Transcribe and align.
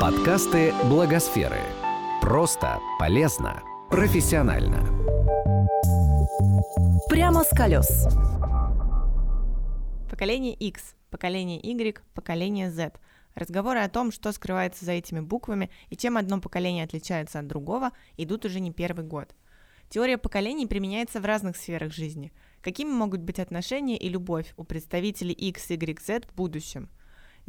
Подкасты 0.00 0.72
Благосферы. 0.88 1.60
Просто, 2.22 2.80
полезно, 2.98 3.62
профессионально. 3.90 4.78
Прямо 7.10 7.44
с 7.44 7.50
колес. 7.50 8.08
Поколение 10.08 10.54
X, 10.54 10.94
поколение 11.10 11.60
Y, 11.62 12.00
поколение 12.14 12.70
Z. 12.70 12.92
Разговоры 13.34 13.80
о 13.80 13.90
том, 13.90 14.10
что 14.10 14.32
скрывается 14.32 14.86
за 14.86 14.92
этими 14.92 15.20
буквами 15.20 15.68
и 15.90 15.96
чем 15.96 16.16
одно 16.16 16.40
поколение 16.40 16.84
отличается 16.84 17.38
от 17.38 17.46
другого, 17.46 17.90
идут 18.16 18.46
уже 18.46 18.60
не 18.60 18.72
первый 18.72 19.04
год. 19.04 19.34
Теория 19.90 20.16
поколений 20.16 20.66
применяется 20.66 21.20
в 21.20 21.26
разных 21.26 21.58
сферах 21.58 21.92
жизни. 21.92 22.32
Какими 22.62 22.90
могут 22.90 23.20
быть 23.20 23.38
отношения 23.38 23.98
и 23.98 24.08
любовь 24.08 24.54
у 24.56 24.64
представителей 24.64 25.34
X, 25.34 25.68
Y, 25.68 26.00
Z 26.00 26.22
в 26.26 26.34
будущем? 26.34 26.88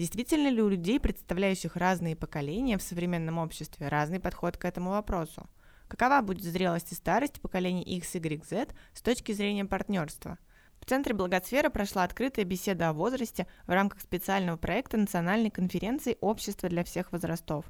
Действительно 0.02 0.48
ли 0.48 0.64
у 0.64 0.68
людей, 0.68 1.00
представляющих 1.00 1.76
разные 1.76 2.16
поколения 2.16 2.80
в 2.80 2.82
современном 2.82 3.38
обществе, 3.38 3.88
разный 3.88 4.20
подход 4.20 4.58
к 4.58 4.66
этому 4.66 4.90
вопросу? 4.90 5.48
Какова 5.88 6.22
будет 6.22 6.44
зрелость 6.44 6.92
и 6.92 6.96
старость 6.96 7.40
поколений 7.40 7.84
X, 7.84 8.16
Y, 8.16 8.44
Z 8.44 8.70
с 8.96 9.02
точки 9.04 9.32
зрения 9.32 9.64
партнерства– 9.64 10.40
в 10.80 10.86
Центре 10.88 11.14
Благосфера 11.14 11.70
прошла 11.70 12.04
открытая 12.04 12.44
беседа 12.44 12.90
о 12.90 12.94
возрасте 12.94 13.46
в 13.68 13.70
рамках 13.70 14.02
специального 14.02 14.58
проекта 14.58 14.98
Национальной 14.98 15.52
конференции 15.52 16.18
«Общество 16.22 16.70
для 16.70 16.84
всех 16.84 17.12
возрастов». 17.12 17.66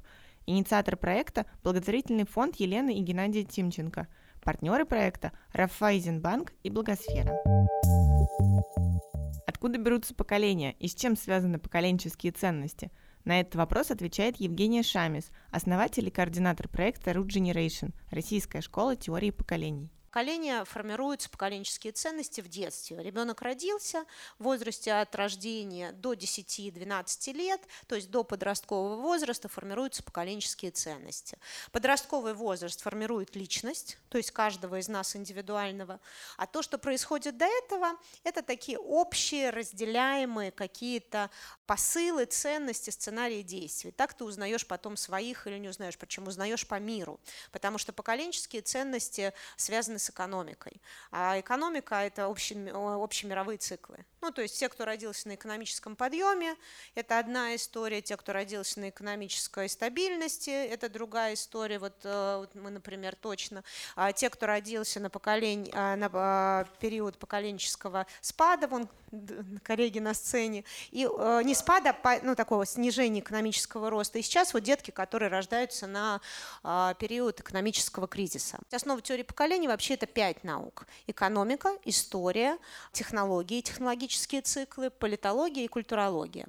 Инициатор 0.46 0.96
проекта– 0.96 1.44
благотворительный 1.62 2.24
фонд 2.24 2.56
Елены 2.56 2.96
и 2.96 3.02
Геннадия 3.02 3.44
Тимченко. 3.44 4.08
Партнеры 4.42 4.86
проекта– 4.86 5.32
Раффайзенбанк 5.52 6.54
и 6.62 6.70
Благосфера. 6.70 7.34
Откуда 9.62 9.78
берутся 9.78 10.12
поколения 10.12 10.74
и 10.80 10.88
с 10.88 10.94
чем 10.96 11.14
связаны 11.14 11.56
поколенческие 11.56 12.32
ценности? 12.32 12.90
На 13.24 13.38
этот 13.38 13.54
вопрос 13.54 13.92
отвечает 13.92 14.38
Евгения 14.38 14.82
Шамис, 14.82 15.30
основатель 15.52 16.08
и 16.08 16.10
координатор 16.10 16.66
проекта 16.66 17.12
Root 17.12 17.28
Generation– 17.28 17.92
Российская 18.10 18.60
школа 18.60 18.96
теории 18.96 19.30
поколений 19.30 19.92
поколения 20.12 20.62
формируются 20.66 21.30
поколенческие 21.30 21.94
ценности 21.94 22.42
в 22.42 22.48
детстве. 22.48 23.02
Ребенок 23.02 23.40
родился 23.40 24.04
в 24.38 24.44
возрасте 24.44 24.92
от 24.92 25.14
рождения 25.14 25.92
до 25.92 26.12
10-12 26.12 27.32
лет, 27.32 27.62
то 27.86 27.94
есть 27.94 28.10
до 28.10 28.22
подросткового 28.22 28.96
возраста 28.96 29.48
формируются 29.48 30.02
поколенческие 30.02 30.70
ценности. 30.70 31.38
Подростковый 31.70 32.34
возраст 32.34 32.82
формирует 32.82 33.34
личность, 33.36 33.96
то 34.10 34.18
есть 34.18 34.32
каждого 34.32 34.78
из 34.80 34.88
нас 34.88 35.16
индивидуального, 35.16 35.98
а 36.36 36.46
то, 36.46 36.60
что 36.60 36.76
происходит 36.76 37.38
до 37.38 37.46
этого, 37.46 37.92
это 38.22 38.42
такие 38.42 38.78
общие, 38.78 39.48
разделяемые 39.48 40.50
какие-то 40.50 41.30
посылы, 41.64 42.26
ценности, 42.26 42.90
сценарии 42.90 43.40
действий. 43.40 43.92
Так 43.92 44.12
ты 44.12 44.24
узнаешь 44.24 44.66
потом 44.66 44.98
своих 44.98 45.46
или 45.46 45.56
не 45.56 45.70
узнаешь, 45.70 45.96
почему 45.96 46.26
узнаешь 46.26 46.66
по 46.66 46.78
миру, 46.78 47.18
потому 47.50 47.78
что 47.78 47.94
поколенческие 47.94 48.60
ценности 48.60 49.32
связаны 49.56 50.01
с 50.02 50.10
экономикой. 50.10 50.80
А 51.10 51.38
экономика– 51.40 51.94
это 52.04 52.28
общие, 52.28 52.70
общемировые 52.72 53.58
циклы. 53.58 54.04
Ну, 54.22 54.30
то 54.30 54.40
есть 54.40 54.56
те, 54.56 54.68
кто 54.68 54.84
родился 54.84 55.26
на 55.26 55.34
экономическом 55.34 55.96
подъеме, 55.96 56.54
это 56.94 57.18
одна 57.18 57.56
история, 57.56 58.00
те, 58.00 58.16
кто 58.16 58.32
родился 58.32 58.78
на 58.78 58.90
экономической 58.90 59.68
стабильности, 59.68 60.50
это 60.50 60.88
другая 60.88 61.34
история. 61.34 61.80
Вот, 61.80 61.94
э, 62.04 62.36
вот 62.38 62.54
мы, 62.54 62.70
например, 62.70 63.16
точно. 63.16 63.64
А 63.96 64.12
те, 64.12 64.30
кто 64.30 64.46
родился 64.46 65.00
на, 65.00 65.10
поколень, 65.10 65.68
а, 65.74 65.96
на 65.96 66.08
а, 66.12 66.66
период 66.78 67.18
поколенческого 67.18 68.06
спада, 68.20 68.68
вон 68.68 68.88
коллеги 69.62 69.98
на 69.98 70.14
сцене, 70.14 70.64
и 70.90 71.04
э, 71.06 71.40
не 71.44 71.54
спада, 71.54 71.94
а 72.02 72.20
ну, 72.22 72.34
такого 72.34 72.64
снижения 72.64 73.20
экономического 73.20 73.90
роста. 73.90 74.20
И 74.20 74.22
сейчас 74.22 74.54
вот 74.54 74.62
детки, 74.62 74.90
которые 74.90 75.28
рождаются 75.28 75.86
на 75.86 76.20
период 76.94 77.40
экономического 77.40 78.06
кризиса. 78.06 78.58
Основа 78.70 79.02
теории 79.02 79.22
поколений 79.22 79.68
Вообще 79.68 79.94
это 79.94 80.06
пять 80.06 80.44
наук. 80.44 80.86
Экономика, 81.06 81.76
история, 81.84 82.58
технологии, 82.92 83.60
технологические 83.60 84.11
циклы, 84.40 84.90
политология 84.90 85.64
и 85.64 85.68
культурология. 85.68 86.46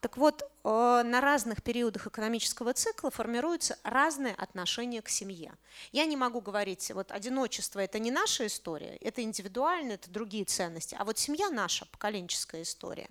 Так 0.00 0.16
вот, 0.16 0.42
э, 0.42 1.02
на 1.04 1.20
разных 1.20 1.62
периодах 1.62 2.06
экономического 2.06 2.72
цикла 2.72 3.10
формируются 3.10 3.78
разные 3.84 4.34
отношения 4.34 5.02
к 5.02 5.10
семье. 5.10 5.52
Я 5.92 6.06
не 6.06 6.16
могу 6.16 6.40
говорить, 6.40 6.90
вот 6.92 7.12
одиночество– 7.12 7.80
это 7.80 7.98
не 7.98 8.10
наша 8.10 8.46
история, 8.46 8.96
это 8.96 9.22
индивидуально, 9.22 9.92
это 9.92 10.10
другие 10.10 10.46
ценности, 10.46 10.96
а 10.98 11.04
вот 11.04 11.18
семья– 11.18 11.50
наша 11.50 11.84
поколенческая 11.84 12.62
история. 12.62 13.08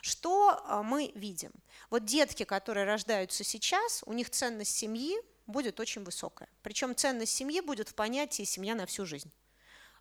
Что 0.00 0.64
э, 0.66 0.82
мы 0.82 1.12
видим? 1.14 1.52
Вот 1.90 2.06
детки, 2.06 2.44
которые 2.44 2.86
рождаются 2.86 3.44
сейчас, 3.44 4.02
у 4.06 4.14
них 4.14 4.30
ценность 4.30 4.74
семьи 4.74 5.18
будет 5.46 5.78
очень 5.78 6.04
высокая. 6.04 6.48
Причем 6.62 6.96
ценность 6.96 7.34
семьи 7.34 7.60
будет 7.60 7.90
в 7.90 7.94
понятии 7.94 8.44
«семья 8.44 8.74
на 8.74 8.86
всю 8.86 9.04
жизнь». 9.04 9.30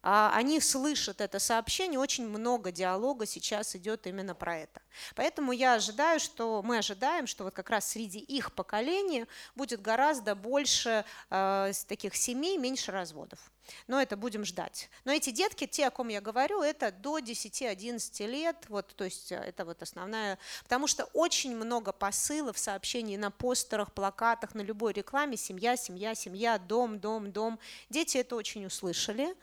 А 0.02 0.32
они 0.34 0.62
слышат 0.62 1.20
это 1.20 1.40
сообщение, 1.40 2.00
очень 2.00 2.28
много 2.28 2.72
диалога 2.72 3.26
сейчас 3.26 3.76
идет 3.76 4.08
именно 4.08 4.34
про 4.34 4.60
это. 4.60 4.82
Поэтому 5.16 5.52
я 5.52 5.74
ожидаю, 5.74 6.20
что 6.20 6.62
мы 6.64 6.78
ожидаем, 6.78 7.28
что 7.28 7.44
вот 7.44 7.54
как 7.54 7.70
раз 7.70 7.90
среди 7.92 8.20
их 8.20 8.54
поколения 8.54 9.28
будет 9.56 9.82
гораздо 9.82 10.36
больше 10.36 11.04
э, 11.30 11.72
таких 11.88 12.16
семей, 12.16 12.58
меньше 12.58 12.92
разводов. 12.92 13.40
Но 13.88 14.02
это 14.02 14.18
будем 14.18 14.46
ждать. 14.46 14.90
Но 15.06 15.12
эти 15.12 15.32
детки, 15.32 15.66
те, 15.68 15.88
о 15.88 15.92
ком 15.92 16.08
я 16.08 16.22
говорю, 16.22 16.62
это 16.62 16.92
до 16.92 17.20
10-11 17.20 18.28
лет, 18.28 18.56
вот, 18.70 18.96
то 18.96 19.04
есть 19.04 19.32
э, 19.32 19.36
это 19.36 19.66
вот 19.66 19.82
основная, 19.82 20.38
потому 20.64 20.88
что 20.88 21.06
очень 21.14 21.56
много 21.56 21.92
посылов, 21.92 22.58
сообщений 22.58 23.18
на 23.18 23.32
постерах, 23.32 23.92
плакатах, 23.94 24.56
на 24.56 24.62
любой 24.62 24.94
рекламе, 24.94 25.38
семья, 25.38 25.76
семья, 25.76 26.16
семья, 26.16 26.58
дом, 26.58 27.00
дом, 27.00 27.32
дом. 27.32 27.60
Дети 27.90 28.18
это 28.18 28.36
очень 28.36 28.66
услышали. 28.66 29.36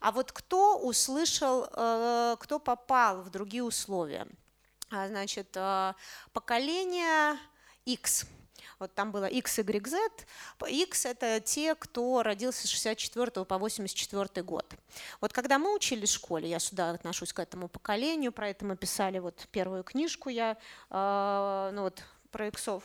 А 0.00 0.12
вот 0.12 0.32
кто 0.32 0.78
услышал, 0.78 1.68
э, 1.72 2.36
кто 2.38 2.58
попал 2.58 3.22
в 3.22 3.30
другие 3.30 3.62
условия? 3.62 4.26
А, 4.90 5.08
значит, 5.08 5.48
э, 5.54 5.94
поколение 6.32 7.38
X– 7.84 8.26
вот 8.78 8.94
там 8.94 9.10
было 9.12 9.26
X, 9.26 9.58
Y, 9.58 9.86
Z. 9.86 9.98
X– 10.68 11.06
это 11.06 11.40
те, 11.40 11.74
кто 11.74 12.22
родился 12.22 12.66
с 12.66 12.70
64 12.70 13.44
по 13.44 13.58
84 13.58 14.42
год. 14.44 14.74
Вот 15.20 15.32
когда 15.32 15.58
мы 15.58 15.74
учились 15.74 16.10
в 16.10 16.14
школе, 16.14 16.48
я 16.48 16.58
сюда 16.58 16.90
отношусь 16.90 17.32
к 17.32 17.40
этому 17.40 17.68
поколению, 17.68 18.32
про 18.32 18.48
это 18.48 18.64
мы 18.64 18.76
писали 18.76 19.18
вот 19.18 19.46
первую 19.50 19.82
книжку 19.84 20.28
я, 20.28 20.56
э, 20.90 21.70
ну 21.74 21.82
вот 21.82 22.02
про 22.30 22.48
иксов. 22.48 22.84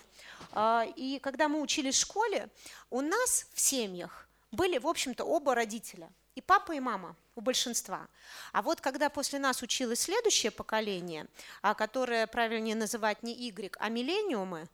Э, 0.53 0.83
и 0.95 1.19
когда 1.19 1.47
мы 1.47 1.61
учились 1.61 1.95
в 1.95 2.01
школе, 2.01 2.49
у 2.89 3.01
нас 3.01 3.47
в 3.53 3.59
семьях 3.59 4.27
были, 4.51 4.77
в 4.77 4.87
общем-то, 4.87 5.23
оба 5.23 5.55
родителя– 5.55 6.09
и 6.35 6.41
папа, 6.41 6.71
и 6.71 6.79
мама 6.79 7.15
у 7.35 7.41
большинства. 7.41 8.07
А 8.53 8.61
вот 8.61 8.81
когда 8.81 9.09
после 9.09 9.39
нас 9.39 9.61
училось 9.61 10.01
следующее 10.01 10.51
поколение, 10.51 11.27
а 11.61 11.75
которое 11.75 12.25
правильнее 12.25 12.75
называть 12.75 13.21
не 13.21 13.33
Y, 13.33 13.75
а 13.79 13.89
миллениумы, 13.89 14.61
а, 14.61 14.67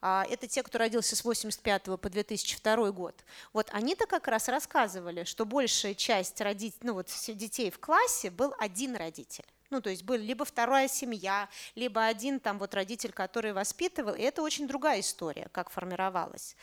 это 0.00 0.46
те, 0.46 0.62
кто 0.62 0.78
родился 0.78 1.16
с 1.16 1.24
85 1.24 1.84
по 2.00 2.10
2002 2.10 2.90
год. 2.92 3.24
Вот 3.52 3.68
они-то 3.72 4.06
как 4.06 4.28
раз 4.28 4.48
рассказывали, 4.48 5.24
что 5.24 5.44
большая 5.44 5.94
часть 5.94 6.40
родителей, 6.40 6.80
ну 6.82 6.94
вот 6.94 7.08
детей 7.28 7.70
в 7.70 7.78
классе 7.78 8.30
был 8.30 8.54
один 8.58 8.96
родитель. 8.96 9.44
Ну, 9.70 9.80
то 9.80 9.90
есть 9.90 10.04
был 10.04 10.16
либо 10.16 10.44
вторая 10.44 10.86
семья, 10.88 11.48
либо 11.74 12.04
один 12.04 12.38
там 12.38 12.58
вот 12.58 12.72
родитель, 12.74 13.12
который 13.12 13.52
воспитывал, 13.52 14.14
и 14.14 14.22
это 14.22 14.42
очень 14.42 14.68
другая 14.68 15.00
история, 15.00 15.48
как 15.52 15.70
формировалась. 15.70 16.54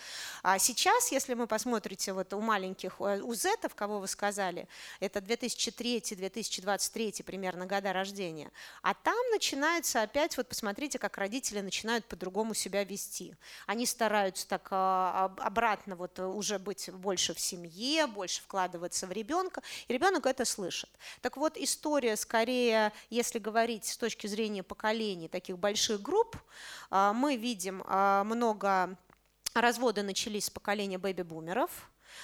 А 0.42 0.58
сейчас, 0.58 1.12
если 1.12 1.34
мы 1.34 1.48
посмотрите 1.48 2.14
вот 2.14 2.32
у 2.34 2.40
маленьких, 2.40 2.96
э, 3.00 3.20
у 3.22 3.34
зетов, 3.34 3.76
кого 3.76 4.00
вы 4.00 4.08
сказали, 4.08 4.70
это 5.02 5.20
2003-2023 5.20 7.24
примерно 7.24 7.66
года 7.66 7.92
рождения, 7.92 8.52
а 8.82 8.94
там 8.94 9.18
начинается 9.32 10.02
опять, 10.02 10.38
вот 10.38 10.48
посмотрите, 10.48 10.98
как 10.98 11.18
родители 11.18 11.60
начинают 11.60 12.06
по-другому 12.06 12.54
себя 12.54 12.86
вести. 12.86 13.36
Они 13.68 13.86
стараются 13.86 14.48
так 14.48 14.68
а, 14.72 15.34
обратно 15.38 15.96
вот 15.96 16.20
уже 16.20 16.60
быть 16.60 16.92
больше 16.92 17.34
в 17.34 17.40
семье, 17.40 18.08
больше 18.08 18.42
вкладываться 18.42 19.08
в 19.08 19.12
ребенка, 19.12 19.62
и 19.88 19.94
ребенок 19.94 20.26
это 20.26 20.46
слышит. 20.46 20.90
Так 21.22 21.38
вот, 21.38 21.58
история 21.58 22.16
скорее 22.16 22.93
если 23.10 23.40
говорить 23.40 23.86
с 23.86 23.98
точки 23.98 24.28
зрения 24.28 24.64
поколений 24.64 25.28
таких 25.28 25.58
больших 25.58 26.02
групп, 26.02 26.38
а, 26.90 27.14
мы 27.14 27.36
видим 27.36 27.84
а, 27.86 28.24
много 28.24 28.98
разводы 29.54 30.04
начались 30.04 30.46
с 30.46 30.50
поколения 30.50 30.98
бэби-бумеров, 30.98 31.70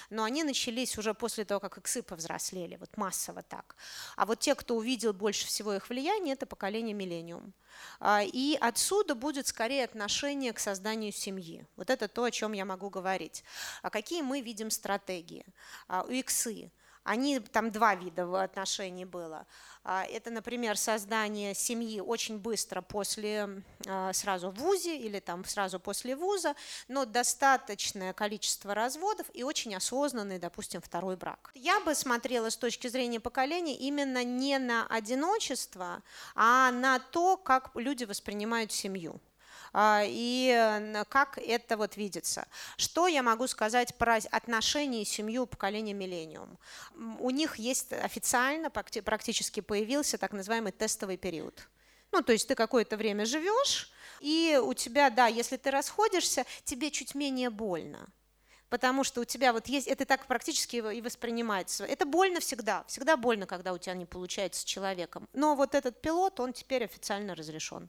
но 0.08 0.24
они 0.24 0.44
начались 0.44 0.96
уже 0.98 1.14
после 1.14 1.44
того, 1.44 1.60
как 1.60 1.78
иксы 1.78 2.02
повзрослели, 2.02 2.76
вот 2.76 2.96
массово 2.96 3.42
так. 3.42 3.76
А 4.16 4.26
вот 4.26 4.40
те, 4.40 4.54
кто 4.54 4.76
увидел 4.76 5.12
больше 5.12 5.46
всего 5.46 5.74
их 5.74 5.88
влияние, 5.88 6.34
это 6.34 6.46
поколение 6.46 6.94
миллениум. 6.94 7.52
А, 7.98 8.22
и 8.22 8.56
отсюда 8.60 9.14
будет 9.14 9.46
скорее 9.46 9.84
отношение 9.84 10.52
к 10.52 10.58
созданию 10.58 11.12
семьи. 11.12 11.66
Вот 11.76 11.90
это 11.90 12.08
то, 12.08 12.24
о 12.24 12.30
чем 12.30 12.52
я 12.52 12.64
могу 12.64 12.90
говорить. 12.90 13.44
А 13.82 13.90
какие 13.90 14.22
мы 14.22 14.40
видим 14.40 14.70
стратегии? 14.70 15.44
У 15.88 16.10
иксы 16.10 16.70
Они, 17.02 17.40
там 17.40 17.70
два 17.70 17.94
вида 17.94 18.42
отношений 18.42 19.04
было. 19.04 19.46
А, 19.82 20.04
это, 20.04 20.30
например, 20.30 20.76
создание 20.76 21.54
семьи 21.54 22.00
очень 22.00 22.38
быстро 22.38 22.82
после, 22.82 23.62
а, 23.86 24.12
сразу 24.12 24.50
в 24.50 24.56
ВУЗе 24.56 24.96
или 24.96 25.18
там 25.20 25.44
сразу 25.44 25.80
после 25.80 26.14
ВУЗа, 26.14 26.54
но 26.88 27.06
достаточное 27.06 28.12
количество 28.12 28.74
разводов 28.74 29.26
и 29.32 29.42
очень 29.42 29.74
осознанный, 29.74 30.38
допустим, 30.38 30.82
второй 30.82 31.16
брак. 31.16 31.50
Я 31.54 31.80
бы 31.80 31.94
смотрела 31.94 32.50
с 32.50 32.56
точки 32.56 32.88
зрения 32.88 33.20
поколения 33.20 33.76
именно 33.76 34.22
не 34.22 34.58
на 34.58 34.86
одиночество, 34.86 36.02
а 36.34 36.70
на 36.70 36.98
то, 36.98 37.38
как 37.38 37.70
люди 37.74 38.04
воспринимают 38.04 38.72
семью. 38.72 39.20
А, 39.72 40.02
и 40.04 41.04
как 41.08 41.38
это 41.38 41.76
вот 41.76 41.96
видится. 41.96 42.46
Что 42.76 43.06
я 43.06 43.22
могу 43.22 43.46
сказать 43.46 43.94
про 43.96 44.16
отношения 44.30 45.02
и 45.02 45.04
семью 45.04 45.46
поколения 45.46 45.94
миллениум? 45.94 46.58
У 47.18 47.30
них 47.30 47.56
есть 47.56 47.92
официально 47.92 48.70
практически 48.70 49.60
появился 49.60 50.18
так 50.18 50.32
называемый 50.32 50.72
тестовый 50.72 51.16
период. 51.16 51.68
Ну, 52.12 52.22
то 52.22 52.32
есть 52.32 52.48
ты 52.48 52.54
какое-то 52.54 52.96
время 52.96 53.24
живешь, 53.24 53.92
и 54.20 54.60
у 54.62 54.74
тебя, 54.74 55.10
да, 55.10 55.28
если 55.28 55.56
ты 55.56 55.70
расходишься, 55.70 56.44
тебе 56.64 56.90
чуть 56.90 57.14
менее 57.14 57.50
больно 57.50 58.10
потому 58.70 59.04
что 59.04 59.20
у 59.20 59.24
тебя 59.24 59.52
вот 59.52 59.66
есть, 59.66 59.88
это 59.88 60.06
так 60.06 60.26
практически 60.26 60.76
и 60.76 61.02
воспринимается. 61.02 61.84
Это 61.84 62.06
больно 62.06 62.40
всегда, 62.40 62.84
всегда 62.86 63.16
больно, 63.16 63.46
когда 63.46 63.72
у 63.72 63.78
тебя 63.78 63.94
не 63.94 64.06
получается 64.06 64.62
с 64.62 64.64
человеком. 64.64 65.28
Но 65.34 65.56
вот 65.56 65.74
этот 65.74 66.00
пилот, 66.00 66.40
он 66.40 66.52
теперь 66.52 66.84
официально 66.84 67.34
разрешен. 67.34 67.88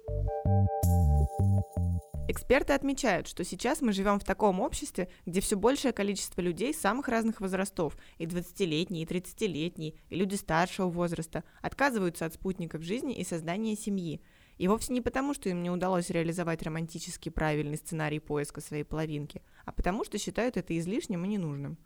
Эксперты 2.27 2.73
отмечают, 2.73 3.27
что 3.27 3.43
сейчас 3.43 3.81
мы 3.81 3.91
живем 3.91 4.19
в 4.19 4.23
таком 4.23 4.59
обществе, 4.59 5.09
где 5.25 5.41
все 5.41 5.57
большее 5.57 5.91
количество 5.91 6.39
людей 6.39 6.73
самых 6.73 7.07
разных 7.07 7.41
возрастов, 7.41 7.97
и 8.19 8.25
20-летние, 8.25 9.03
и 9.03 9.05
30-летние, 9.05 9.95
и 10.09 10.15
люди 10.15 10.35
старшего 10.35 10.87
возраста, 10.87 11.43
отказываются 11.61 12.25
от 12.25 12.35
спутников 12.35 12.83
жизни 12.83 13.15
и 13.15 13.23
создания 13.23 13.75
семьи. 13.75 14.21
И 14.57 14.67
вовсе 14.67 14.93
не 14.93 15.01
потому, 15.01 15.33
что 15.33 15.49
им 15.49 15.63
не 15.63 15.71
удалось 15.71 16.09
реализовать 16.09 16.61
романтически 16.63 17.29
правильный 17.29 17.77
сценарий 17.77 18.19
поиска 18.19 18.61
своей 18.61 18.83
половинки, 18.83 19.41
а 19.65 19.71
потому 19.71 20.05
что 20.05 20.17
считают 20.17 20.55
это 20.55 20.77
излишним 20.77 21.25
и 21.25 21.27
ненужным. 21.27 21.77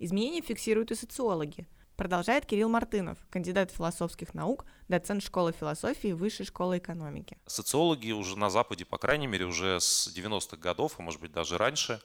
Изменения 0.00 0.42
фиксируют 0.42 0.90
и 0.90 0.96
социологи– 0.96 1.66
Продолжает 1.98 2.46
Кирилл 2.46 2.68
Мартынов, 2.68 3.18
кандидат 3.28 3.72
философских 3.72 4.32
наук, 4.32 4.64
доцент 4.86 5.20
школы 5.20 5.50
философии 5.50 6.12
Высшей 6.12 6.46
школы 6.46 6.78
экономики. 6.78 7.36
Социологи 7.44 8.12
уже 8.12 8.38
на 8.38 8.50
Западе, 8.50 8.84
по 8.84 8.98
крайней 8.98 9.26
мере, 9.26 9.46
уже 9.46 9.80
с 9.80 10.06
90-х 10.06 10.58
годов, 10.58 10.94
а 10.98 11.02
может 11.02 11.20
быть 11.20 11.32
даже 11.32 11.58
раньше, 11.58 12.00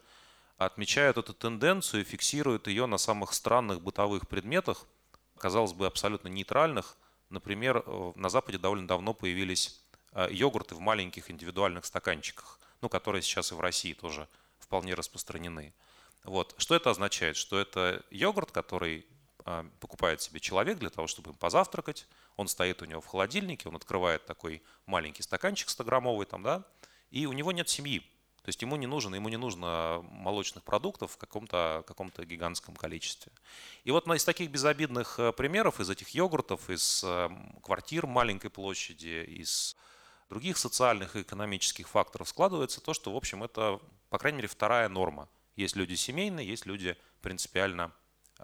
отмечают 0.58 1.18
эту 1.18 1.36
тенденцию 1.36 2.02
и 2.02 2.06
фиксируют 2.06 2.66
ее 2.66 2.88
на 2.88 2.98
самых 2.98 3.36
странных 3.36 3.84
бытовых 3.84 4.28
предметах, 4.28 4.88
казалось 5.38 5.74
бы, 5.74 5.86
абсолютно 5.86 6.28
нейтральных. 6.28 6.98
Например, 7.30 7.86
на 8.16 8.30
Западе 8.30 8.58
довольно 8.58 8.88
давно 8.88 9.14
появились 9.14 9.80
э, 10.14 10.28
йогурты 10.32 10.74
в 10.74 10.80
маленьких 10.80 11.30
индивидуальных 11.30 11.86
стаканчиках, 11.86 12.60
ну, 12.82 12.90
которые 12.90 13.22
сейчас 13.22 13.52
и 13.52 13.56
в 13.56 13.60
России 13.60 13.94
тоже 13.94 14.28
вполне 14.58 14.96
распространены. 14.96 15.72
Вот. 16.24 16.56
Что 16.58 16.74
это 16.74 16.90
означает? 16.90 17.38
Что 17.38 17.60
это 17.60 18.04
йогурт, 18.10 18.50
который 18.50 19.06
покупает 19.80 20.22
себе 20.22 20.40
человек 20.40 20.80
для 20.80 20.90
того, 20.90 21.08
чтобы 21.08 21.32
им 21.32 21.38
позавтракать. 21.38 22.08
Он 22.38 22.48
стоит 22.48 22.82
у 22.82 22.86
него 22.86 23.02
в 23.02 23.06
холодильнике, 23.06 23.70
он 23.70 23.76
открывает 23.76 24.26
такой 24.26 24.64
маленький 24.86 25.24
стаканчик 25.24 25.68
100-граммовый 25.68 26.26
там, 26.26 26.44
да, 26.44 26.64
и 27.12 27.26
у 27.26 27.34
него 27.34 27.52
нет 27.52 27.70
семьи. 27.70 28.00
То 28.44 28.50
есть 28.50 28.62
ему 28.62 28.76
не 28.76 28.88
нужно, 28.88 29.16
ему 29.16 29.30
не 29.30 29.38
нужно 29.38 30.02
молочных 30.04 30.66
продуктов 30.66 31.14
в 31.14 31.18
каком-то 31.18 31.84
каком 31.88 32.12
гигантском 32.18 32.76
количестве. 32.76 33.32
И 33.86 33.92
вот 33.92 34.06
из 34.08 34.26
таких 34.26 34.52
безобидных 34.52 35.18
э, 35.18 35.32
примеров, 35.32 35.80
из 35.80 35.90
этих 35.90 36.10
йогуртов, 36.10 36.70
из 36.70 37.04
э, 37.06 37.30
квартир 37.62 38.06
маленькой 38.06 38.50
площади, 38.50 39.24
из 39.24 39.78
других 40.30 40.58
социальных 40.58 41.16
и 41.16 41.22
экономических 41.22 41.88
факторов 41.88 42.28
складывается 42.28 42.82
то, 42.82 42.94
что, 42.94 43.14
в 43.14 43.16
общем, 43.16 43.44
это, 43.44 43.80
по 44.10 44.18
крайней 44.18 44.38
мере, 44.38 44.50
вторая 44.50 44.90
норма. 44.90 45.30
Есть 45.56 45.78
люди 45.78 45.94
семейные, 45.94 46.46
есть 46.46 46.66
люди 46.66 46.98
принципиально 47.22 47.94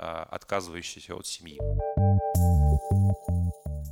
а, 0.02 0.24
отказывающиеся 0.32 1.14
от 1.14 1.28
семьи. 1.28 1.60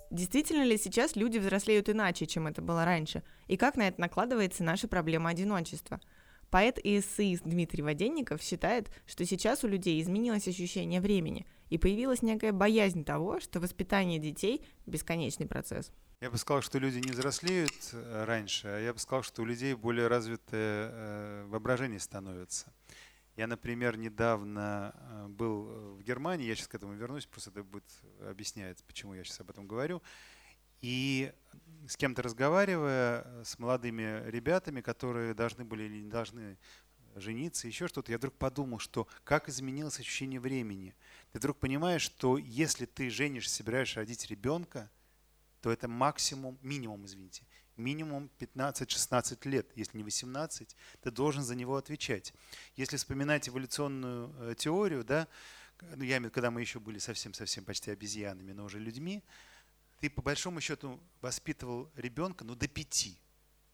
Действительно 0.10 0.64
ли 0.64 0.78
сейчас 0.78 1.16
люди 1.16 1.38
взрослеют 1.38 1.90
иначе, 1.90 2.26
чем 2.26 2.48
это 2.48 2.62
было 2.62 2.86
раньше? 2.86 3.24
И 3.48 3.58
как 3.58 3.76
на 3.76 3.88
это 3.88 4.00
накладывается 4.00 4.64
наша 4.64 4.88
проблема 4.88 5.30
одиночества? 5.30 6.00
Поэт 6.50 6.80
и 6.82 7.00
эссеист 7.00 7.44
Дмитрий 7.44 7.84
Воденников 7.84 8.42
считает, 8.42 8.90
что 9.06 9.26
сейчас 9.26 9.66
у 9.66 9.68
людей 9.68 10.02
изменилось 10.02 10.48
ощущение 10.48 11.02
времени, 11.02 11.46
и 11.70 11.78
появилась 11.78 12.22
некая 12.22 12.54
боязнь 12.54 13.04
того, 13.04 13.42
что 13.42 13.60
воспитание 13.60 14.18
детей– 14.18 14.66
бесконечный 14.86 15.46
процесс. 15.46 15.92
Я 16.22 16.32
бы 16.32 16.38
сказал, 16.38 16.64
что 16.64 16.80
люди 16.80 16.98
не 16.98 17.12
взрослеют 17.12 17.74
э, 17.92 18.24
раньше, 18.26 18.68
а 18.70 18.80
я 18.80 18.94
бы 18.94 19.00
сказал, 19.00 19.22
что 19.22 19.44
у 19.44 19.46
людей 19.46 19.76
более 19.76 20.08
развитое 20.08 20.90
э, 20.92 21.46
воображение 21.48 22.00
становится. 22.00 22.74
Я, 23.38 23.46
например, 23.46 23.98
недавно 23.98 24.96
э, 24.96 25.28
был 25.28 25.70
э, 25.70 25.92
в 26.00 26.02
Германии, 26.02 26.48
я 26.48 26.56
сейчас 26.56 26.68
к 26.68 26.74
этому 26.74 26.94
вернусь, 26.94 27.28
просто 27.28 27.52
это 27.52 27.64
будет 27.64 27.86
объяснять, 28.28 28.84
почему 28.84 29.14
я 29.14 29.24
сейчас 29.24 29.42
об 29.42 29.52
этом 29.52 29.68
говорю. 29.68 30.02
И 30.82 31.32
с 31.88 31.96
кем-то 31.98 32.24
разговаривая, 32.24 33.22
э, 33.24 33.44
с 33.46 33.60
молодыми 33.60 34.28
ребятами, 34.28 34.82
которые 34.82 35.36
должны 35.36 35.66
были 35.66 35.84
или 35.84 36.02
не 36.02 36.10
должны 36.10 36.58
жениться, 37.14 37.68
еще 37.68 37.88
что-то, 37.88 38.12
я 38.12 38.18
вдруг 38.18 38.34
подумал, 38.34 38.80
что 38.80 39.08
как 39.24 39.50
изменилось 39.50 40.00
ощущение 40.00 40.40
времени. 40.40 40.96
Ты 41.32 41.38
вдруг 41.38 41.60
понимаешь, 41.60 42.02
что 42.02 42.40
если 42.40 42.88
ты 42.88 43.12
женишься, 43.12 43.54
собираешься 43.54 44.00
родить 44.00 44.26
ребенка, 44.32 44.90
то 45.62 45.72
это 45.72 45.88
максимум, 45.88 46.58
минимум, 46.64 47.06
извините, 47.06 47.44
минимум 47.78 48.30
15-16 48.40 49.48
лет, 49.48 49.68
если 49.76 49.98
не 49.98 50.04
18, 50.04 50.76
ты 51.02 51.12
должен 51.12 51.44
за 51.44 51.56
него 51.56 51.76
отвечать. 51.76 52.34
Если 52.76 52.98
вспоминать 52.98 53.48
эволюционную 53.50 54.34
э, 54.40 54.56
теорию, 54.58 55.04
да, 55.04 55.28
ну, 55.96 56.04
я 56.04 56.18
имею, 56.18 56.32
когда 56.32 56.52
мы 56.52 56.62
еще 56.62 56.80
были 56.80 56.98
совсем-совсем 56.98 57.64
почти 57.64 57.92
обезьянами, 57.92 58.52
но 58.52 58.66
уже 58.66 58.80
людьми, 58.80 59.24
ты 60.00 60.10
по 60.10 60.22
большому 60.22 60.62
счету 60.62 61.00
воспитывал 61.22 61.92
ребенка 61.96 62.44
ну, 62.44 62.56
до 62.56 62.68
пяти, 62.68 63.18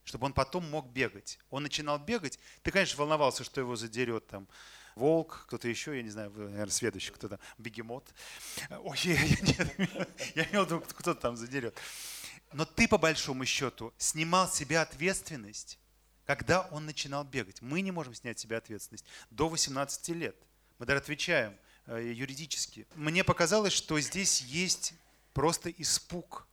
чтобы 0.03 0.25
он 0.25 0.33
потом 0.33 0.69
мог 0.69 0.89
бегать. 0.89 1.39
Он 1.49 1.63
начинал 1.63 1.99
бегать, 1.99 2.39
ты, 2.61 2.71
конечно, 2.71 2.97
волновался, 2.97 3.43
что 3.43 3.61
его 3.61 3.75
задерет 3.75 4.27
там 4.27 4.47
волк, 4.95 5.45
кто-то 5.47 5.67
еще, 5.67 5.95
я 5.95 6.03
не 6.03 6.09
знаю, 6.09 6.31
наверное, 6.31 6.69
следующий, 6.69 7.11
кто 7.11 7.27
то 7.27 7.39
бегемот. 7.57 8.13
Ой, 8.69 8.97
я, 9.03 9.13
я, 9.13 10.07
я 10.35 10.43
имел 10.49 10.65
в 10.65 10.67
виду, 10.67 10.81
кто-то 10.81 11.15
там 11.15 11.35
задерет. 11.35 11.75
Но 12.53 12.65
ты, 12.65 12.87
по 12.87 12.97
большому 12.97 13.45
счету, 13.45 13.93
снимал 13.97 14.47
с 14.47 14.55
себя 14.55 14.81
ответственность, 14.81 15.79
когда 16.25 16.61
он 16.71 16.85
начинал 16.85 17.23
бегать. 17.23 17.61
Мы 17.61 17.81
не 17.81 17.91
можем 17.91 18.13
снять 18.13 18.39
с 18.39 18.41
себя 18.41 18.57
ответственность 18.57 19.05
до 19.29 19.49
18 19.49 20.09
лет. 20.09 20.35
Мы 20.79 20.85
даже 20.85 20.99
отвечаем 20.99 21.57
э, 21.87 22.11
юридически. 22.13 22.87
Мне 22.95 23.23
показалось, 23.23 23.73
что 23.73 23.99
здесь 23.99 24.41
есть 24.41 24.93
просто 25.33 25.69
испуг 25.69 26.47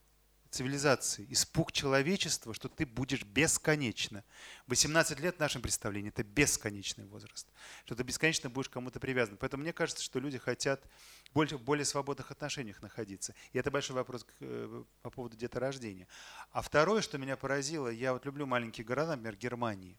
цивилизации, 0.51 1.27
испуг 1.31 1.73
человечества, 1.73 2.53
что 2.53 2.69
ты 2.69 2.85
будешь 2.85 3.23
бесконечно. 3.23 4.25
18 4.67 5.21
лет 5.21 5.37
в 5.37 5.41
нашем 5.41 5.63
представлении– 5.63 6.09
это 6.11 6.25
бесконечный 6.25 7.07
возраст, 7.07 7.49
что 7.85 7.95
ты 7.95 8.03
бесконечно 8.03 8.51
будешь 8.51 8.69
кому-то 8.69 8.99
привязан. 8.99 9.37
Поэтому 9.37 9.63
мне 9.63 9.73
кажется, 9.73 10.03
что 10.03 10.19
люди 10.19 10.39
хотят 10.39 10.85
больше, 11.33 11.57
в 11.57 11.63
более 11.63 11.85
свободных 11.85 12.31
отношениях 12.31 12.83
находиться. 12.83 13.35
И 13.53 13.59
это 13.59 13.71
большой 13.71 13.95
вопрос 13.97 14.27
э, 14.41 14.85
по 15.03 15.11
поводу 15.11 15.37
деторождения. 15.37 16.09
А 16.51 16.63
второе, 16.63 17.01
что 17.01 17.17
меня 17.17 17.37
поразило, 17.37 17.89
я 17.89 18.13
вот 18.13 18.25
люблю 18.27 18.45
маленькие 18.45 18.85
города, 18.85 19.13
например, 19.13 19.37
Германии. 19.37 19.97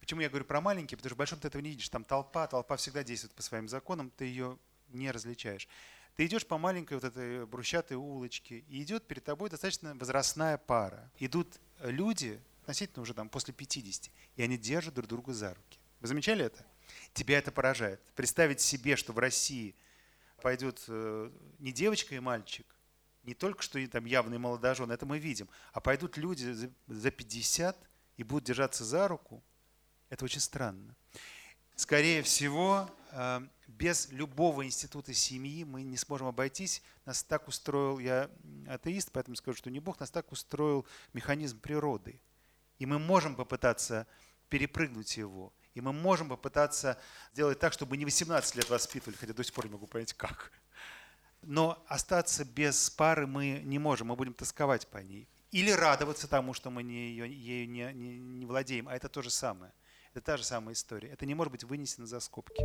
Почему 0.00 0.20
я 0.20 0.28
говорю 0.28 0.44
про 0.44 0.60
маленькие? 0.60 0.98
Потому 0.98 1.10
что 1.10 1.14
в 1.14 1.18
большом 1.18 1.38
ты 1.38 1.46
этого 1.46 1.62
не 1.62 1.70
видишь. 1.70 1.88
Там 1.88 2.02
толпа, 2.02 2.48
толпа 2.48 2.76
всегда 2.76 3.04
действует 3.04 3.34
по 3.34 3.42
своим 3.42 3.68
законам, 3.68 4.10
ты 4.10 4.24
ее 4.24 4.58
не 4.88 5.12
различаешь. 5.12 5.68
Ты 6.16 6.26
идешь 6.26 6.46
по 6.46 6.58
маленькой 6.58 6.94
вот 6.94 7.04
этой 7.04 7.46
брусчатой 7.46 7.96
улочке, 7.96 8.58
и 8.68 8.82
идет 8.82 9.06
перед 9.06 9.24
тобой 9.24 9.48
достаточно 9.48 9.94
возрастная 9.94 10.58
пара. 10.58 11.10
Идут 11.18 11.58
люди, 11.80 12.40
относительно 12.60 13.02
уже 13.02 13.14
там 13.14 13.28
после 13.28 13.54
50, 13.54 14.10
и 14.36 14.42
они 14.42 14.58
держат 14.58 14.94
друг 14.94 15.08
друга 15.08 15.32
за 15.32 15.54
руки. 15.54 15.78
Вы 16.00 16.08
замечали 16.08 16.44
это? 16.44 16.66
Тебя 17.14 17.38
это 17.38 17.50
поражает. 17.50 18.00
Представить 18.14 18.60
себе, 18.60 18.96
что 18.96 19.12
в 19.12 19.18
России 19.18 19.74
пойдет 20.42 20.84
э, 20.88 21.30
не 21.58 21.72
девочка 21.72 22.14
и 22.14 22.20
мальчик, 22.20 22.66
не 23.22 23.34
только 23.34 23.62
что 23.62 23.84
там 23.88 24.04
явный 24.04 24.38
молодожен, 24.38 24.90
это 24.90 25.06
мы 25.06 25.18
видим, 25.18 25.48
а 25.72 25.80
пойдут 25.80 26.16
люди 26.16 26.68
за 26.88 27.10
50 27.10 27.76
и 28.16 28.22
будут 28.24 28.44
держаться 28.44 28.84
за 28.84 29.06
руку, 29.08 29.42
это 30.10 30.24
очень 30.24 30.40
странно. 30.40 30.96
Скорее 31.76 32.22
всего, 32.22 32.90
э, 32.90 33.01
без 33.66 34.10
любого 34.10 34.64
института 34.64 35.12
семьи 35.12 35.64
мы 35.64 35.82
не 35.82 35.96
сможем 35.96 36.28
обойтись. 36.28 36.82
Нас 37.04 37.22
так 37.22 37.48
устроил, 37.48 37.98
я 37.98 38.30
атеист, 38.68 39.10
поэтому 39.12 39.36
скажу, 39.36 39.58
что 39.58 39.70
не 39.70 39.80
Бог, 39.80 40.00
нас 40.00 40.10
так 40.10 40.32
устроил 40.32 40.86
механизм 41.12 41.58
природы. 41.58 42.20
И 42.78 42.86
мы 42.86 42.98
можем 42.98 43.36
попытаться 43.36 44.06
перепрыгнуть 44.48 45.16
его. 45.16 45.52
И 45.74 45.80
мы 45.80 45.92
можем 45.92 46.28
попытаться 46.28 46.98
сделать 47.32 47.58
так, 47.58 47.72
чтобы 47.72 47.96
не 47.96 48.04
18 48.04 48.56
лет 48.56 48.68
воспитывали, 48.68 49.16
хотя 49.16 49.32
до 49.32 49.42
сих 49.42 49.54
пор 49.54 49.66
не 49.66 49.72
могу 49.72 49.86
понять, 49.86 50.12
как. 50.12 50.52
Но 51.42 51.82
остаться 51.88 52.44
без 52.44 52.90
пары 52.90 53.26
мы 53.26 53.60
не 53.64 53.78
можем, 53.78 54.08
мы 54.08 54.16
будем 54.16 54.34
тосковать 54.34 54.86
по 54.88 54.98
ней. 54.98 55.28
Или 55.50 55.70
радоваться 55.70 56.28
тому, 56.28 56.54
что 56.54 56.70
мы 56.70 56.82
не, 56.82 57.08
ее, 57.08 57.30
ею 57.30 57.68
не, 57.68 57.92
не, 57.92 58.18
не 58.18 58.46
владеем, 58.46 58.88
а 58.88 58.94
это 58.94 59.08
то 59.08 59.22
же 59.22 59.30
самое. 59.30 59.72
Это 60.14 60.20
та 60.20 60.36
же 60.36 60.44
самая 60.44 60.74
история. 60.74 61.08
Это 61.08 61.24
не 61.24 61.34
может 61.34 61.52
быть 61.52 61.64
вынесено 61.64 62.06
за 62.06 62.20
скобки. 62.20 62.62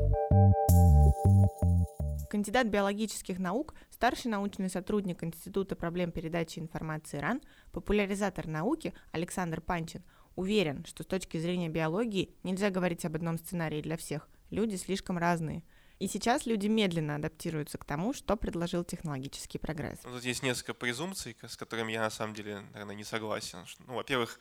Кандидат 2.29 2.67
биологических 2.67 3.39
наук, 3.39 3.73
старший 3.89 4.29
научный 4.29 4.69
сотрудник 4.69 5.23
Института 5.23 5.77
проблем 5.77 6.11
передачи 6.11 6.59
информации 6.59 7.19
РАН, 7.19 7.41
популяризатор 7.71 8.47
науки 8.47 8.93
Александр 9.13 9.61
Панчин 9.61 10.03
уверен, 10.35 10.83
что 10.85 11.03
с 11.03 11.05
точки 11.05 11.37
зрения 11.37 11.69
биологии 11.69 12.35
нельзя 12.43 12.69
говорить 12.69 13.05
об 13.05 13.15
одном 13.15 13.37
сценарии 13.37 13.81
для 13.81 13.95
всех. 13.95 14.27
Люди 14.49 14.75
слишком 14.75 15.17
разные. 15.17 15.63
И 15.99 16.07
сейчас 16.07 16.45
люди 16.45 16.67
медленно 16.67 17.15
адаптируются 17.15 17.77
к 17.79 17.85
тому, 17.85 18.13
что 18.13 18.35
предложил 18.35 18.83
технологический 18.83 19.57
прогресс. 19.57 19.99
Ну, 20.03 20.11
тут 20.11 20.23
есть 20.23 20.43
несколько 20.43 20.75
презумпций, 20.75 21.35
с 21.41 21.57
которыми 21.57 21.91
я 21.91 22.01
на 22.01 22.11
самом 22.11 22.35
деле, 22.35 22.59
наверное, 22.73 22.95
не 22.95 23.03
согласен. 23.03 23.65
Ну, 23.87 23.95
во-первых, 23.95 24.39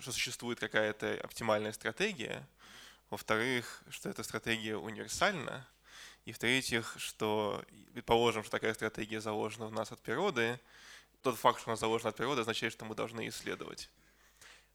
что 0.00 0.12
существует 0.12 0.60
какая-то 0.60 1.18
оптимальная 1.22 1.72
стратегия, 1.72 2.46
во-вторых, 3.08 3.82
что 3.88 4.10
эта 4.10 4.22
стратегия 4.22 4.76
универсальна, 4.76 5.66
и 6.26 6.32
в-третьих, 6.32 6.94
что, 6.98 7.64
предположим, 7.94 8.42
что 8.42 8.50
такая 8.50 8.74
стратегия 8.74 9.22
заложена 9.22 9.66
в 9.66 9.72
нас 9.72 9.90
от 9.92 10.00
природы, 10.00 10.60
тот 11.22 11.38
факт, 11.38 11.60
что 11.60 11.70
она 11.70 11.76
заложена 11.76 12.10
от 12.10 12.16
природы, 12.16 12.42
означает, 12.42 12.74
что 12.74 12.84
мы 12.84 12.94
должны 12.94 13.26
исследовать. 13.28 13.88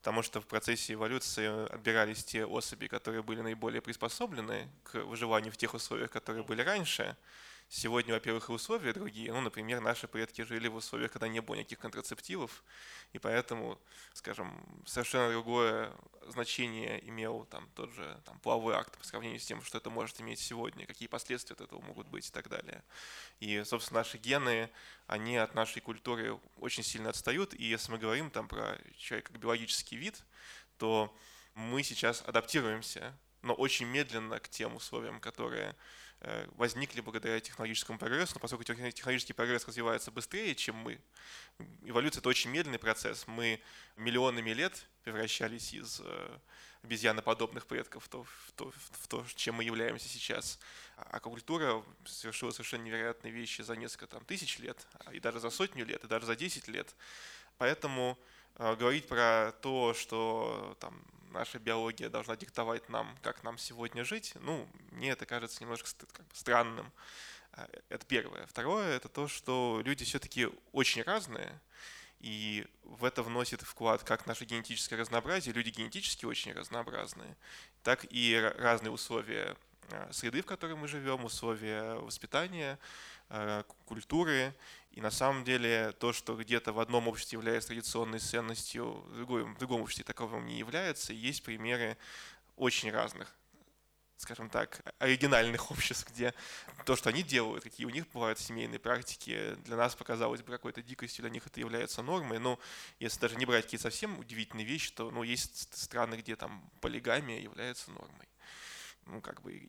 Потому 0.04 0.22
что 0.22 0.42
в 0.42 0.46
процессе 0.46 0.96
эволюции 0.96 1.74
отбирались 1.74 2.26
те 2.26 2.46
особи, 2.46 2.88
которые 2.88 3.24
были 3.24 3.40
наиболее 3.40 3.82
приспособлены 3.82 4.68
к 4.84 4.96
выживанию 4.96 5.54
в 5.54 5.56
тех 5.56 5.74
условиях, 5.74 6.12
которые 6.12 6.44
были 6.44 6.62
раньше, 6.62 7.16
Сегодня, 7.76 8.14
во-первых, 8.14 8.50
и 8.50 8.52
условия 8.52 8.94
другие. 8.94 9.34
Ну, 9.34 9.42
например, 9.42 9.82
наши 9.82 10.08
предки 10.08 10.44
жили 10.44 10.68
в 10.68 10.76
условиях, 10.76 11.12
когда 11.12 11.28
не 11.28 11.40
было 11.40 11.56
никаких 11.56 11.80
контрацептивов, 11.80 12.64
и 13.14 13.18
поэтому, 13.18 13.80
скажем, 14.14 14.64
совершенно 14.86 15.32
другое 15.32 15.92
значение 16.28 17.04
имел 17.10 17.46
там 17.46 17.68
тот 17.74 17.92
же 17.94 18.22
там, 18.26 18.38
половой 18.42 18.76
акт 18.76 18.96
по 18.96 19.04
сравнению 19.04 19.40
с 19.40 19.46
тем, 19.48 19.64
что 19.64 19.80
это 19.80 19.90
может 19.90 20.22
иметь 20.22 20.38
сегодня, 20.38 20.86
какие 20.86 21.08
последствия 21.08 21.56
от 21.56 21.62
этого 21.62 21.82
могут 21.82 22.08
быть 22.08 22.28
и 22.28 22.32
так 22.32 22.48
далее. 22.48 22.84
И, 23.40 23.64
собственно, 23.64 24.02
наши 24.02 24.20
гены, 24.20 24.70
они 25.08 25.38
от 25.38 25.56
нашей 25.56 25.82
культуры 25.82 26.40
очень 26.58 26.84
сильно 26.84 27.10
отстают, 27.10 27.56
и 27.56 27.64
если 27.64 27.92
мы 27.92 27.98
говорим 27.98 28.30
там 28.30 28.48
про 28.48 28.78
человека 29.00 29.32
как 29.32 29.42
биологический 29.42 29.96
вид, 29.96 30.24
то 30.78 31.12
мы 31.56 31.82
сейчас 31.82 32.24
адаптируемся, 32.28 33.18
но 33.42 33.56
очень 33.56 33.88
медленно 33.88 34.40
к 34.40 34.48
тем 34.48 34.76
условиям, 34.76 35.20
которые 35.20 35.76
возникли 36.56 37.02
благодаря 37.02 37.40
технологическому 37.40 38.00
прогрессу, 38.00 38.36
но 38.36 38.40
поскольку 38.40 38.64
технологический 38.64 39.34
прогресс 39.34 39.68
развивается 39.68 40.12
быстрее, 40.12 40.56
чем 40.56 40.76
мы, 40.78 41.00
эволюция– 41.84 42.20
это 42.22 42.30
очень 42.30 42.50
медленный 42.50 42.80
процесс. 42.80 43.28
Мы 43.28 43.62
миллионами 43.98 44.52
лет 44.52 44.86
превращались 45.04 45.74
из 45.74 46.02
э, 46.04 46.38
обезьяноподобных 46.84 47.66
предков 47.66 48.06
в 48.06 48.10
то, 48.10 48.24
в, 48.24 48.52
то, 48.56 48.72
в 48.76 49.08
то, 49.08 49.26
чем 49.36 49.56
мы 49.56 49.64
являемся 49.64 50.08
сейчас. 50.08 50.60
А 50.96 51.20
культура 51.20 51.84
совершила 52.06 52.52
совершенно 52.52 52.84
невероятные 52.84 53.32
вещи 53.32 53.62
за 53.62 53.76
несколько 53.76 54.08
там, 54.08 54.24
тысяч 54.26 54.60
лет, 54.60 54.86
а 55.06 55.14
и 55.14 55.20
даже 55.20 55.40
за 55.40 55.50
сотню 55.50 55.86
лет, 55.86 56.04
и 56.04 56.08
даже 56.08 56.26
за 56.26 56.36
10 56.36 56.68
лет. 56.68 56.96
Поэтому 57.58 58.18
э, 58.56 58.76
говорить 58.76 59.08
про 59.08 59.54
то, 59.62 59.94
что 59.94 60.78
там, 60.80 61.02
наша 61.34 61.60
биология 61.60 62.10
должна 62.10 62.36
диктовать 62.36 62.88
нам, 62.90 63.18
как 63.22 63.44
нам 63.44 63.58
сегодня 63.58 64.06
жить, 64.06 64.34
ну, 64.42 64.68
мне 64.92 65.10
это 65.10 65.26
кажется 65.26 65.62
немножко 65.62 65.90
как 66.14 66.26
бы 66.28 66.36
странным. 66.36 66.92
А, 67.52 67.68
это 67.90 68.06
первое. 68.06 68.46
Второе– 68.48 68.96
это 68.96 69.10
то, 69.10 69.28
что 69.28 69.82
люди 69.84 70.06
все-таки 70.06 70.48
очень 70.72 71.02
разные, 71.04 71.60
и 72.20 72.66
в 72.84 73.04
это 73.04 73.22
вносит 73.22 73.62
вклад 73.62 74.04
как 74.04 74.26
наше 74.28 74.46
генетическое 74.46 74.96
разнообразие, 74.96 75.54
люди 75.54 75.70
генетически 75.70 76.26
очень 76.26 76.54
разнообразные, 76.54 77.36
так 77.84 78.06
и 78.10 78.52
разные 78.58 78.92
условия 78.92 79.58
а, 79.92 80.10
среды, 80.12 80.42
в 80.42 80.46
которой 80.46 80.76
мы 80.76 80.88
живем, 80.88 81.26
условия 81.26 81.96
воспитания, 81.96 82.80
культуры. 83.86 84.54
И 84.92 85.02
на 85.02 85.12
самом 85.12 85.44
деле 85.44 85.92
то, 85.94 86.14
что 86.14 86.36
где-то 86.36 86.72
в 86.72 86.80
одном 86.80 87.08
обществе 87.08 87.38
является 87.38 87.70
традиционной 87.70 88.20
ценностью, 88.20 88.92
в 89.08 89.16
другом, 89.16 89.56
в 89.56 89.58
другом 89.58 89.82
обществе 89.82 90.04
таковым 90.04 90.46
не 90.46 90.58
является, 90.58 91.14
есть 91.14 91.44
примеры 91.44 91.98
очень 92.56 92.92
разных 92.92 93.36
скажем 94.24 94.50
так, 94.50 94.82
оригинальных 95.00 95.70
обществ, 95.72 96.10
где 96.10 96.34
то, 96.86 96.96
что 96.96 97.10
они 97.10 97.24
делают, 97.24 97.64
какие 97.64 97.86
у 97.86 97.90
них 97.90 98.08
бывают 98.12 98.40
семейные 98.40 98.80
практики, 98.80 99.56
для 99.66 99.76
нас 99.76 99.96
показалось 99.96 100.42
бы 100.42 100.52
какой-то 100.52 100.82
дикостью, 100.82 101.24
для 101.24 101.32
них 101.32 101.46
это 101.46 101.60
является 101.60 102.02
нормой. 102.02 102.40
Но 102.40 102.60
если 103.00 103.20
даже 103.20 103.36
не 103.36 103.46
брать 103.46 103.66
какие-то 103.66 103.84
совсем 103.84 104.18
удивительные 104.18 104.66
вещи, 104.66 104.92
то 104.92 105.12
ну, 105.12 105.24
есть 105.24 105.78
страны, 105.78 106.16
где 106.16 106.36
там 106.36 106.70
полигамия 106.82 107.40
является 107.40 107.92
нормой. 107.92 108.28
Ну, 109.06 109.22
как 109.22 109.42
бы 109.42 109.68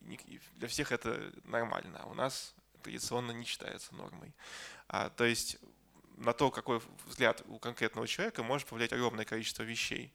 для 0.56 0.68
всех 0.68 0.92
это 0.92 1.32
нормально, 1.44 1.98
а 2.02 2.06
у 2.06 2.14
нас 2.14 2.54
традиционно 2.84 3.32
не 3.32 3.44
считается 3.44 3.94
нормой. 3.94 4.34
А, 4.88 5.10
то 5.10 5.24
есть 5.24 5.58
на 6.16 6.32
то, 6.32 6.50
какой 6.50 6.80
взгляд 7.06 7.42
у 7.46 7.58
конкретного 7.58 8.06
человека 8.06 8.42
может 8.42 8.68
повлиять 8.68 8.92
огромное 8.92 9.24
количество 9.24 9.62
вещей. 9.62 10.12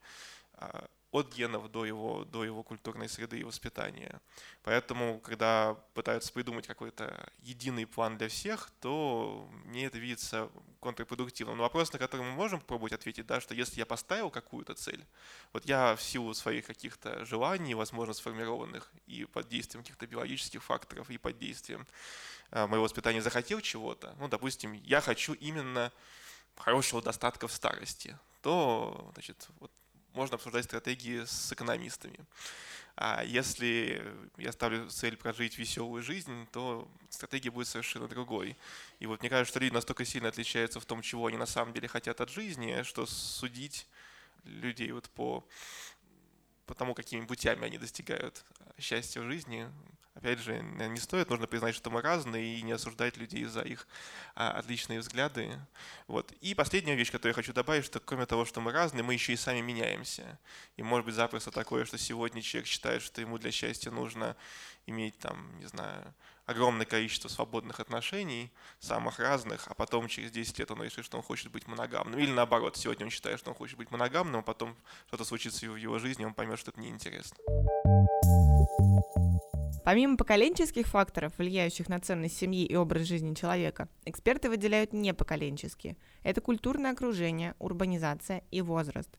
А, 0.54 0.88
от 1.12 1.34
генов 1.34 1.72
до 1.72 1.86
его, 1.86 2.25
до 2.25 2.44
его 2.44 2.63
культурной 2.63 3.10
среды 3.10 3.39
и 3.39 3.44
воспитания. 3.44 4.22
Поэтому, 4.63 5.20
когда 5.20 5.75
пытаются 5.94 6.32
придумать 6.32 6.68
какой-то 6.68 7.32
единый 7.39 7.86
план 7.86 8.18
для 8.18 8.28
всех, 8.28 8.70
то 8.80 9.50
мне 9.66 9.86
это 9.86 9.98
видится 9.98 10.50
контрпродуктивным. 10.80 11.58
Но 11.58 11.63
вопрос, 11.63 11.92
на 11.94 12.00
который 12.00 12.22
мы 12.22 12.32
можем 12.32 12.60
попробовать 12.60 12.94
ответить, 12.94 13.25
да, 13.25 13.42
что 13.42 13.56
если 13.56 13.80
я 13.80 13.86
поставил 13.86 14.30
какую-то 14.30 14.75
цель, 14.75 15.04
вот 15.54 15.66
я 15.66 15.96
в 15.96 16.01
силу 16.01 16.34
своих 16.34 16.68
каких-то 16.68 17.25
желаний, 17.25 17.74
возможно, 17.74 18.13
сформированных 18.13 18.92
и 19.08 19.25
под 19.25 19.50
действием 19.50 19.84
каких-то 19.84 20.08
биологических 20.08 20.63
факторов, 20.63 21.10
и 21.10 21.18
под 21.18 21.38
действием 21.38 21.88
Э, 22.51 22.66
моего 22.66 22.84
воспитания 22.84 23.22
захотел 23.22 23.62
чего-то, 23.62 24.16
ну, 24.20 24.28
допустим, 24.28 24.74
я 24.74 25.01
хочу 25.01 25.34
именно 25.34 25.92
хорошего 26.56 27.01
достатка 27.01 27.48
в 27.48 27.51
старости, 27.54 28.18
то, 28.42 29.12
значит, 29.13 29.48
вот 29.60 29.72
можно 30.13 30.36
обсуждать 30.36 30.66
стратегии 30.66 31.24
с 31.25 31.51
экономистами. 31.54 32.20
А 32.96 33.24
если 33.24 34.04
я 34.38 34.51
ставлю 34.51 34.89
цель 34.89 35.16
прожить 35.16 35.58
веселую 35.58 36.04
жизнь, 36.04 36.48
то 36.51 36.88
стратегия 37.10 37.50
будет 37.50 37.68
совершенно 37.68 38.08
другой. 38.08 38.58
И 39.00 39.06
вот 39.06 39.22
мне 39.22 39.30
кажется, 39.30 39.51
что 39.51 39.60
люди 39.60 39.74
настолько 39.74 40.04
сильно 40.04 40.28
отличаются 40.28 40.80
в 40.80 40.86
том, 40.86 41.01
чего 41.01 41.28
они 41.28 41.38
на 41.38 41.46
самом 41.46 41.74
деле 41.74 41.88
хотят 41.88 42.20
от 42.20 42.30
жизни, 42.30 42.84
что 42.84 43.06
судить 43.06 43.88
людей 44.44 44.92
вот 44.92 45.10
по, 45.12 45.46
по 46.66 46.74
тому, 46.74 46.94
какими 46.94 47.25
путями 47.25 47.66
они 47.66 47.78
достигают 47.78 48.44
счастья 48.78 49.22
в 49.22 49.25
жизни, 49.25 49.72
опять 50.20 50.40
же, 50.40 50.62
не 50.62 51.00
стоит, 51.00 51.30
нужно 51.30 51.48
признать, 51.48 51.74
что 51.76 51.90
мы 51.90 52.02
разные 52.02 52.60
и 52.60 52.62
не 52.62 52.74
осуждать 52.74 53.16
людей 53.16 53.46
за 53.46 53.62
их 53.62 53.88
а, 54.36 54.52
отличные 54.52 55.00
взгляды. 55.00 55.58
Вот. 56.08 56.32
И 56.42 56.54
последняя 56.54 56.96
вещь, 56.96 57.10
которую 57.10 57.32
я 57.32 57.36
хочу 57.36 57.54
добавить, 57.54 57.86
что 57.86 58.02
кроме 58.02 58.26
того, 58.26 58.44
что 58.44 58.60
мы 58.60 58.74
разные, 58.74 59.02
мы 59.02 59.14
еще 59.14 59.34
и 59.34 59.38
сами 59.38 59.62
меняемся. 59.62 60.38
И 60.76 60.84
может 60.84 61.06
быть 61.06 61.16
запросто 61.16 61.52
такое, 61.52 61.86
что 61.86 61.98
сегодня 61.98 62.42
человек 62.42 62.68
считает, 62.68 63.02
что 63.02 63.22
ему 63.22 63.38
для 63.38 63.52
счастья 63.52 63.92
нужно 63.92 64.36
иметь 64.86 65.18
там, 65.20 65.58
не 65.58 65.68
знаю, 65.68 66.14
огромное 66.46 66.86
количество 66.86 67.30
свободных 67.30 67.80
отношений, 67.80 68.52
самых 68.80 69.20
разных, 69.20 69.68
а 69.68 69.74
потом 69.74 70.10
через 70.10 70.32
10 70.32 70.60
лет 70.60 70.72
он 70.72 70.84
решит, 70.84 71.06
что 71.06 71.16
он 71.16 71.24
хочет 71.24 71.50
быть 71.52 71.66
моногамным. 71.68 72.20
Или 72.20 72.32
наоборот, 72.32 72.76
сегодня 72.76 73.06
он 73.06 73.12
считает, 73.12 73.40
что 73.40 73.52
он 73.52 73.56
хочет 73.56 73.78
быть 73.78 73.92
моногамным, 73.92 74.42
а 74.42 74.44
потом 74.44 74.76
что-то 75.08 75.24
случится 75.24 75.70
в 75.70 75.78
его 75.78 75.98
жизни, 76.00 76.26
он 76.26 76.34
поймет, 76.34 76.60
что 76.60 76.72
это 76.72 76.82
неинтересно. 76.82 77.38
Помимо 79.84 80.18
поколенческих 80.18 80.88
факторов, 80.88 81.34
влияющих 81.38 81.90
на 81.90 82.00
ценность 82.00 82.38
семьи 82.38 82.66
и 82.66 82.76
образ 82.76 83.04
жизни 83.04 83.34
человека, 83.34 83.90
эксперты 84.06 84.50
выделяют 84.50 84.94
непоколенческие. 84.94 85.98
Это 86.24 86.42
культурное 86.42 86.92
окружение, 86.92 87.56
урбанизация 87.58 88.44
и 88.52 88.62
возраст. 88.62 89.10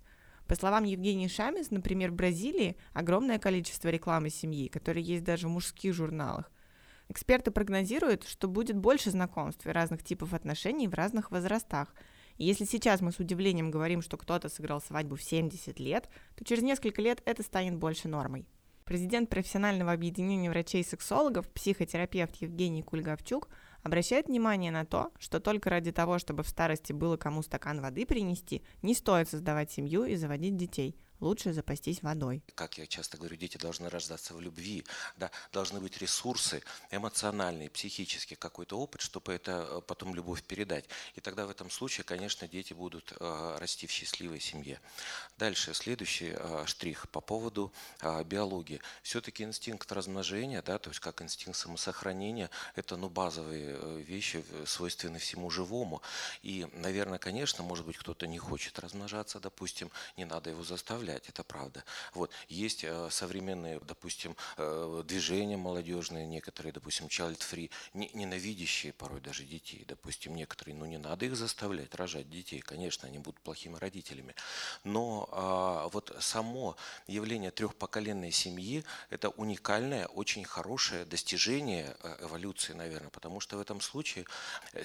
По 0.46 0.54
словам 0.54 0.84
Евгении 0.84 1.28
Шамис, 1.28 1.70
например, 1.70 2.10
в 2.10 2.14
Бразилии 2.14 2.76
огромное 2.92 3.38
количество 3.38 3.88
рекламы 3.88 4.30
семьи, 4.30 4.68
которая 4.68 5.02
есть 5.02 5.24
даже 5.24 5.48
в 5.48 5.50
мужских 5.50 5.94
журналах. 5.94 6.50
Эксперты 7.08 7.50
прогнозируют, 7.50 8.24
что 8.24 8.46
будет 8.46 8.76
больше 8.76 9.10
знакомств 9.10 9.66
и 9.66 9.70
разных 9.70 10.04
типов 10.04 10.34
отношений 10.34 10.86
в 10.86 10.94
разных 10.94 11.32
возрастах. 11.32 11.92
И 12.36 12.44
если 12.44 12.64
сейчас 12.64 13.00
мы 13.00 13.10
с 13.10 13.18
удивлением 13.18 13.72
говорим, 13.72 14.02
что 14.02 14.16
кто-то 14.16 14.48
сыграл 14.48 14.80
свадьбу 14.80 15.16
в 15.16 15.22
70 15.22 15.80
лет, 15.80 16.08
то 16.36 16.44
через 16.44 16.62
несколько 16.62 17.02
лет 17.02 17.20
это 17.24 17.42
станет 17.42 17.76
больше 17.76 18.06
нормой. 18.06 18.46
Президент 18.90 19.30
профессионального 19.30 19.92
объединения 19.92 20.50
врачей-сексологов, 20.50 21.48
психотерапевт 21.50 22.34
Евгений 22.42 22.82
Кульговчук 22.82 23.48
обращает 23.84 24.26
внимание 24.26 24.72
на 24.72 24.84
то, 24.84 25.12
что 25.20 25.38
только 25.38 25.70
ради 25.70 25.92
того, 25.92 26.18
чтобы 26.18 26.42
в 26.42 26.48
старости 26.48 26.92
было 26.92 27.16
кому 27.16 27.42
стакан 27.42 27.80
воды 27.80 28.04
принести, 28.04 28.64
не 28.82 28.94
стоит 28.94 29.28
создавать 29.28 29.70
семью 29.70 30.06
и 30.06 30.16
заводить 30.16 30.56
детей. 30.56 30.96
Лучше 31.20 31.52
запастись 31.52 32.02
водой. 32.02 32.42
Как 32.54 32.78
я 32.78 32.86
часто 32.86 33.16
говорю, 33.16 33.36
дети 33.36 33.58
должны 33.58 33.88
рождаться 33.88 34.34
в 34.34 34.40
любви, 34.40 34.84
да, 35.16 35.30
должны 35.52 35.80
быть 35.80 35.98
ресурсы 35.98 36.62
эмоциональные, 36.90 37.70
психические, 37.70 38.36
какой-то 38.36 38.78
опыт, 38.78 39.00
чтобы 39.00 39.32
это 39.32 39.66
э, 39.70 39.80
потом 39.86 40.14
любовь 40.14 40.42
передать. 40.42 40.86
И 41.14 41.20
тогда 41.20 41.46
в 41.46 41.50
этом 41.50 41.70
случае, 41.70 42.04
конечно, 42.04 42.48
дети 42.48 42.72
будут 42.72 43.12
э, 43.18 43.56
расти 43.58 43.86
в 43.86 43.90
счастливой 43.90 44.40
семье. 44.40 44.80
Дальше, 45.38 45.74
следующий 45.74 46.34
э, 46.34 46.64
штрих 46.66 47.08
по 47.10 47.20
поводу 47.20 47.72
э, 48.00 48.24
биологии. 48.24 48.80
Все-таки 49.02 49.44
инстинкт 49.44 49.90
размножения, 49.92 50.62
да, 50.62 50.78
то 50.78 50.90
есть 50.90 51.00
как 51.00 51.22
инстинкт 51.22 51.58
самосохранения, 51.58 52.50
это 52.74 52.96
ну, 52.96 53.08
базовые 53.08 53.76
э, 53.78 54.00
вещи, 54.06 54.44
свойственны 54.66 55.18
всему 55.18 55.50
живому. 55.50 56.02
И, 56.42 56.66
наверное, 56.72 57.18
конечно, 57.18 57.64
может 57.64 57.86
быть, 57.86 57.96
кто-то 57.96 58.26
не 58.26 58.38
хочет 58.38 58.78
размножаться, 58.78 59.40
допустим, 59.40 59.90
не 60.16 60.24
надо 60.24 60.50
его 60.50 60.62
заставлять, 60.62 61.09
это 61.12 61.44
правда. 61.44 61.84
Вот. 62.14 62.30
Есть 62.48 62.84
э, 62.84 63.08
современные, 63.10 63.80
допустим, 63.80 64.36
э, 64.56 65.02
движения 65.06 65.56
молодежные, 65.56 66.26
некоторые, 66.26 66.72
допустим, 66.72 67.06
child-free, 67.06 67.70
ненавидящие 67.94 68.92
порой 68.92 69.20
даже 69.20 69.44
детей, 69.44 69.84
допустим, 69.86 70.34
некоторые, 70.34 70.74
ну 70.74 70.86
не 70.86 70.98
надо 70.98 71.26
их 71.26 71.36
заставлять 71.36 71.94
рожать 71.94 72.30
детей, 72.30 72.60
конечно, 72.60 73.08
они 73.08 73.18
будут 73.18 73.40
плохими 73.40 73.76
родителями. 73.76 74.34
Но 74.84 75.28
а, 75.32 75.88
вот 75.88 76.16
само 76.20 76.76
явление 77.06 77.50
трехпоколенной 77.50 78.32
семьи– 78.32 78.84
это 79.10 79.30
уникальное, 79.30 80.06
очень 80.06 80.44
хорошее 80.44 81.04
достижение 81.04 81.96
э, 82.02 82.24
эволюции, 82.24 82.72
наверное, 82.72 83.10
потому 83.10 83.40
что 83.40 83.56
в 83.56 83.60
этом 83.60 83.80
случае 83.80 84.24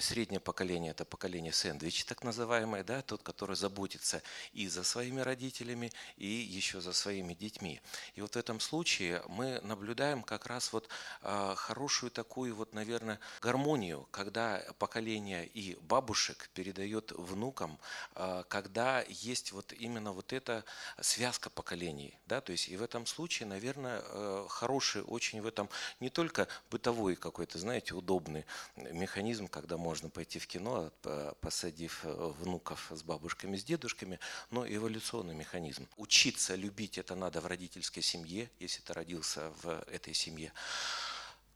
среднее 0.00 0.40
поколение– 0.40 0.90
это 0.92 1.04
поколение 1.04 1.52
сэндвич, 1.52 2.04
так 2.04 2.24
называемое, 2.24 2.84
да, 2.84 3.02
тот, 3.02 3.22
который 3.22 3.56
заботится 3.56 4.22
и 4.52 4.68
за 4.68 4.82
своими 4.84 5.20
родителями, 5.20 5.92
и 6.16 6.26
еще 6.26 6.80
за 6.80 6.92
своими 6.92 7.34
детьми. 7.34 7.80
И 8.14 8.20
вот 8.20 8.34
в 8.34 8.36
этом 8.36 8.60
случае 8.60 9.22
мы 9.28 9.60
наблюдаем 9.62 10.22
как 10.22 10.46
раз 10.46 10.72
вот 10.72 10.88
а, 11.22 11.54
хорошую 11.54 12.10
такую 12.10 12.54
вот, 12.54 12.74
наверное, 12.74 13.20
гармонию, 13.40 14.08
когда 14.10 14.62
поколение 14.78 15.46
и 15.46 15.76
бабушек 15.82 16.50
передает 16.54 17.12
внукам, 17.12 17.78
а, 18.14 18.44
когда 18.44 19.04
есть 19.08 19.52
вот 19.52 19.72
именно 19.72 20.12
вот 20.12 20.32
эта 20.32 20.64
связка 21.00 21.50
поколений, 21.50 22.18
да, 22.26 22.40
то 22.40 22.52
есть 22.52 22.68
и 22.68 22.76
в 22.76 22.82
этом 22.82 23.06
случае, 23.06 23.46
наверное, 23.46 24.02
э, 24.04 24.46
хороший 24.48 25.02
очень 25.02 25.40
в 25.40 25.46
этом 25.46 25.68
не 26.00 26.10
только 26.10 26.48
бытовой 26.70 27.16
какой-то, 27.16 27.58
знаете, 27.58 27.94
удобный 27.94 28.44
механизм, 28.76 29.48
когда 29.48 29.76
можно 29.76 30.08
пойти 30.08 30.38
в 30.38 30.46
кино, 30.46 30.90
посадив 31.40 32.00
э, 32.04 32.32
внуков 32.40 32.90
с 32.90 33.02
бабушками, 33.02 33.56
с 33.56 33.64
дедушками, 33.64 34.18
но 34.50 34.66
эволюционный 34.66 35.34
механизм. 35.34 35.88
Учиться 36.06 36.54
любить 36.54 36.98
это 36.98 37.16
надо 37.16 37.40
в 37.40 37.46
родительской 37.46 38.00
семье, 38.00 38.48
если 38.60 38.80
ты 38.80 38.92
родился 38.92 39.50
в 39.62 39.84
этой 39.88 40.14
семье 40.14 40.52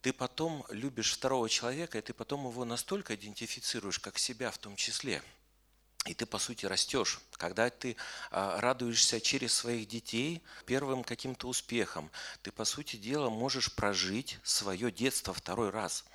ты 0.02 0.12
потом 0.12 0.64
любишь 0.70 1.12
второго 1.12 1.48
человека, 1.48 1.98
и 1.98 2.00
ты 2.00 2.14
потом 2.14 2.46
его 2.46 2.64
настолько 2.64 3.14
идентифицируешь, 3.14 3.98
как 3.98 4.18
себя 4.18 4.50
в 4.50 4.56
том 4.56 4.74
числе. 4.74 5.22
И 6.06 6.14
ты, 6.14 6.24
по 6.24 6.38
сути, 6.38 6.64
растешь. 6.64 7.20
Когда 7.32 7.68
ты 7.68 7.96
а, 8.30 8.58
радуешься 8.62 9.20
через 9.20 9.52
своих 9.52 9.86
детей 9.86 10.42
первым 10.64 11.04
каким-то 11.04 11.46
успехом, 11.48 12.10
ты, 12.40 12.50
по 12.50 12.64
сути 12.64 12.96
дела, 12.96 13.28
можешь 13.28 13.74
прожить 13.74 14.38
свое 14.42 14.90
детство 14.90 15.34
второй 15.34 15.68
раз– 15.68 16.06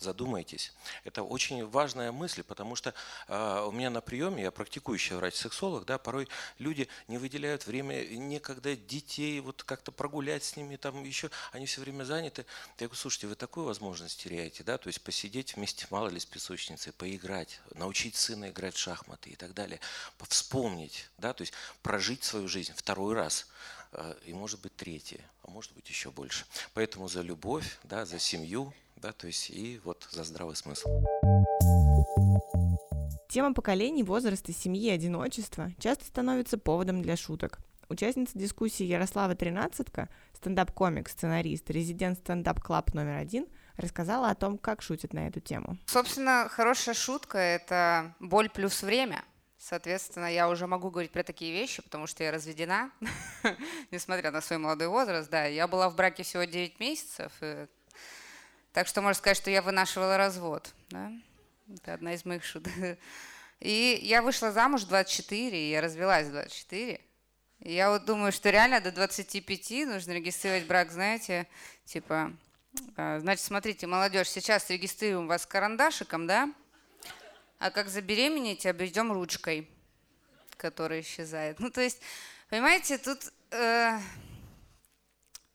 Задумайтесь. 0.00 0.72
Это 1.04 1.22
очень 1.22 1.66
важная 1.66 2.10
мысль, 2.10 2.42
потому 2.42 2.74
что 2.74 2.94
э, 3.28 3.64
у 3.68 3.70
меня 3.70 3.90
на 3.90 4.00
приеме, 4.00 4.44
я 4.44 4.50
практикующий 4.50 5.14
врач-сексолог, 5.14 5.84
да, 5.84 5.98
порой 5.98 6.26
люди 6.58 6.88
не 7.06 7.18
выделяют 7.18 7.66
время 7.66 8.06
некогда 8.06 8.74
детей, 8.76 9.38
вот 9.40 9.62
как-то 9.62 9.92
прогулять 9.92 10.42
с 10.42 10.56
ними, 10.56 10.76
там 10.76 11.04
еще, 11.04 11.30
они 11.52 11.66
все 11.66 11.82
время 11.82 12.04
заняты. 12.04 12.46
Я 12.78 12.86
говорю, 12.86 12.98
слушайте, 12.98 13.26
вы 13.26 13.34
такую 13.34 13.66
возможность 13.66 14.22
теряете, 14.22 14.64
да, 14.64 14.78
то 14.78 14.86
есть 14.86 15.02
посидеть 15.02 15.54
вместе, 15.56 15.86
мало 15.90 16.08
ли, 16.08 16.18
с 16.18 16.24
песочницей, 16.24 16.94
поиграть, 16.94 17.60
научить 17.74 18.16
сына 18.16 18.48
играть 18.48 18.76
в 18.76 18.78
шахматы 18.78 19.28
и 19.28 19.36
так 19.36 19.52
далее, 19.52 19.80
вспомнить, 20.30 21.10
да, 21.18 21.34
то 21.34 21.42
есть 21.42 21.52
прожить 21.82 22.24
свою 22.24 22.48
жизнь 22.48 22.72
второй 22.74 23.14
раз 23.14 23.46
и, 24.24 24.32
может 24.32 24.60
быть, 24.60 24.74
третий, 24.76 25.20
а 25.42 25.50
может 25.50 25.72
быть, 25.74 25.88
еще 25.88 26.10
больше. 26.10 26.44
Поэтому 26.74 27.08
за 27.08 27.22
любовь, 27.22 27.78
да, 27.84 28.04
за 28.04 28.18
семью, 28.18 28.72
да, 28.96 29.12
то 29.12 29.26
есть 29.26 29.50
и 29.50 29.80
вот 29.84 30.08
за 30.10 30.24
здравый 30.24 30.56
смысл. 30.56 30.88
Тема 33.28 33.54
поколений, 33.54 34.02
возраста, 34.02 34.52
семьи 34.52 34.86
и 34.86 34.90
одиночества 34.90 35.72
часто 35.78 36.04
становится 36.04 36.58
поводом 36.58 37.00
для 37.00 37.16
шуток. 37.16 37.60
Участница 37.88 38.38
дискуссии 38.38 38.84
Ярослава 38.84 39.34
Тринадцатка, 39.34 40.08
стендап-комик, 40.34 41.08
сценарист, 41.08 41.68
резидент 41.70 42.18
Stand-Up 42.18 42.69
Club 42.69 42.94
номер 42.94 43.16
один, 43.16 43.46
рассказала 43.76 44.30
о 44.30 44.34
том, 44.34 44.58
как 44.58 44.82
шутят 44.82 45.12
на 45.12 45.26
эту 45.26 45.40
тему. 45.40 45.76
Собственно, 45.86 46.48
хорошая 46.48 46.94
шутка— 46.94 47.38
это 47.38 48.14
боль 48.20 48.48
плюс 48.48 48.82
время. 48.82 49.24
Соответственно, 49.60 50.32
я 50.32 50.48
уже 50.48 50.66
могу 50.66 50.88
говорить 50.90 51.12
про 51.12 51.22
такие 51.22 51.52
вещи, 51.52 51.82
потому 51.82 52.06
что 52.06 52.24
я 52.24 52.32
разведена, 52.32 52.90
несмотря 53.90 54.30
на 54.30 54.40
свой 54.40 54.58
молодой 54.58 54.88
возраст. 54.88 55.28
Да, 55.28 55.44
я 55.44 55.68
была 55.68 55.90
в 55.90 55.96
браке 55.96 56.22
всего 56.22 56.44
9 56.44 56.80
месяцев, 56.80 57.30
и 57.42 57.66
так 58.72 58.86
что 58.86 59.02
можно 59.02 59.18
сказать, 59.18 59.36
что 59.36 59.50
я 59.50 59.60
вынашивала 59.60 60.16
развод. 60.16 60.72
Да? 60.88 61.12
Это 61.74 61.92
одна 61.92 62.14
из 62.14 62.24
моих 62.24 62.42
шуток. 62.42 62.72
И 63.60 64.00
я 64.02 64.22
вышла 64.22 64.50
замуж 64.50 64.84
в 64.84 64.88
24, 64.88 65.66
и 65.66 65.70
я 65.70 65.82
развелась 65.82 66.28
в 66.28 66.30
24. 66.30 66.98
И 67.58 67.72
я 67.74 67.90
вот 67.90 68.06
думаю, 68.06 68.32
что 68.32 68.48
реально 68.48 68.80
до 68.80 68.90
25 68.90 69.86
нужно 69.86 70.12
регистрировать 70.12 70.64
брак, 70.66 70.90
знаете, 70.90 71.46
типа, 71.84 72.32
а, 72.96 73.18
значит, 73.20 73.44
смотрите, 73.44 73.86
молодежь, 73.86 74.30
сейчас 74.30 74.70
регистрируем 74.70 75.26
вас 75.28 75.44
карандашиком, 75.44 76.26
да? 76.26 76.50
А 77.60 77.70
как 77.70 77.88
забеременеете, 77.88 78.70
обведем 78.70 79.12
ручкой, 79.12 79.70
которая 80.56 81.02
исчезает. 81.02 81.60
Ну, 81.60 81.70
то 81.70 81.80
есть, 81.80 82.00
понимаете, 82.48 82.98
тут 82.98 83.32
э, 83.52 84.00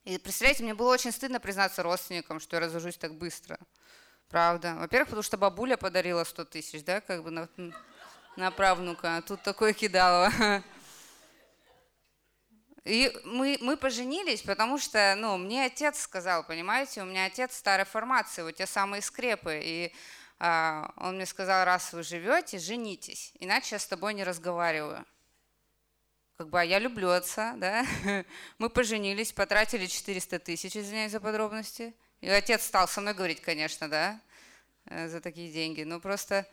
и 0.05 0.19
представляете, 0.19 0.63
мне 0.63 0.75
было 0.75 0.93
очень 0.93 1.11
стыдно 1.11 1.39
признаться 1.39 1.81
родственникам, 1.81 2.39
что 2.39 2.57
я 2.57 2.59
разожусь 2.59 2.95
так 2.95 3.15
быстро. 3.15 3.57
Правда. 4.29 4.75
Во-первых, 4.75 5.07
потому 5.09 5.23
что 5.23 5.35
бабуля 5.35 5.77
подарила 5.77 6.23
100 6.23 6.45
тысяч, 6.45 6.83
да, 6.83 7.01
как 7.01 7.23
бы 7.23 7.31
на, 7.31 7.49
на 8.35 8.51
правнука. 8.51 9.17
А 9.17 9.21
тут 9.23 9.41
такое 9.41 9.73
кидало. 9.73 10.31
И 12.83 13.11
мы, 13.23 13.57
мы 13.61 13.77
поженились, 13.77 14.43
потому 14.43 14.77
что, 14.77 15.15
ну, 15.17 15.37
мне 15.37 15.65
отец 15.65 16.01
сказал, 16.01 16.45
понимаете, 16.45 17.01
у 17.01 17.05
меня 17.05 17.25
отец 17.25 17.55
старой 17.55 17.85
формации, 17.85 18.43
вот 18.43 18.57
те 18.57 18.67
самые 18.67 19.01
скрепы. 19.01 19.59
И 19.63 19.93
он 20.39 21.15
мне 21.15 21.25
сказал, 21.25 21.65
раз 21.65 21.93
вы 21.93 22.03
живете, 22.03 22.59
женитесь, 22.59 23.33
иначе 23.39 23.75
я 23.75 23.79
с 23.79 23.87
тобой 23.87 24.13
не 24.13 24.23
разговариваю 24.23 25.05
как 26.37 26.49
бы, 26.49 26.59
а 26.59 26.63
я 26.63 26.79
люблю 26.79 27.09
отца, 27.09 27.53
да. 27.57 27.85
Мы 28.57 28.69
поженились, 28.69 29.31
потратили 29.31 29.85
400 29.85 30.39
тысяч, 30.39 30.75
извиняюсь 30.75 31.11
за 31.11 31.21
подробности. 31.21 31.93
И 32.21 32.29
отец 32.29 32.65
стал 32.65 32.87
со 32.87 33.01
мной 33.01 33.13
говорить, 33.13 33.41
конечно, 33.41 33.87
да, 33.87 34.19
э, 34.85 35.07
за 35.07 35.21
такие 35.21 35.51
деньги. 35.51 35.83
Но 35.83 35.99
просто... 35.99 36.45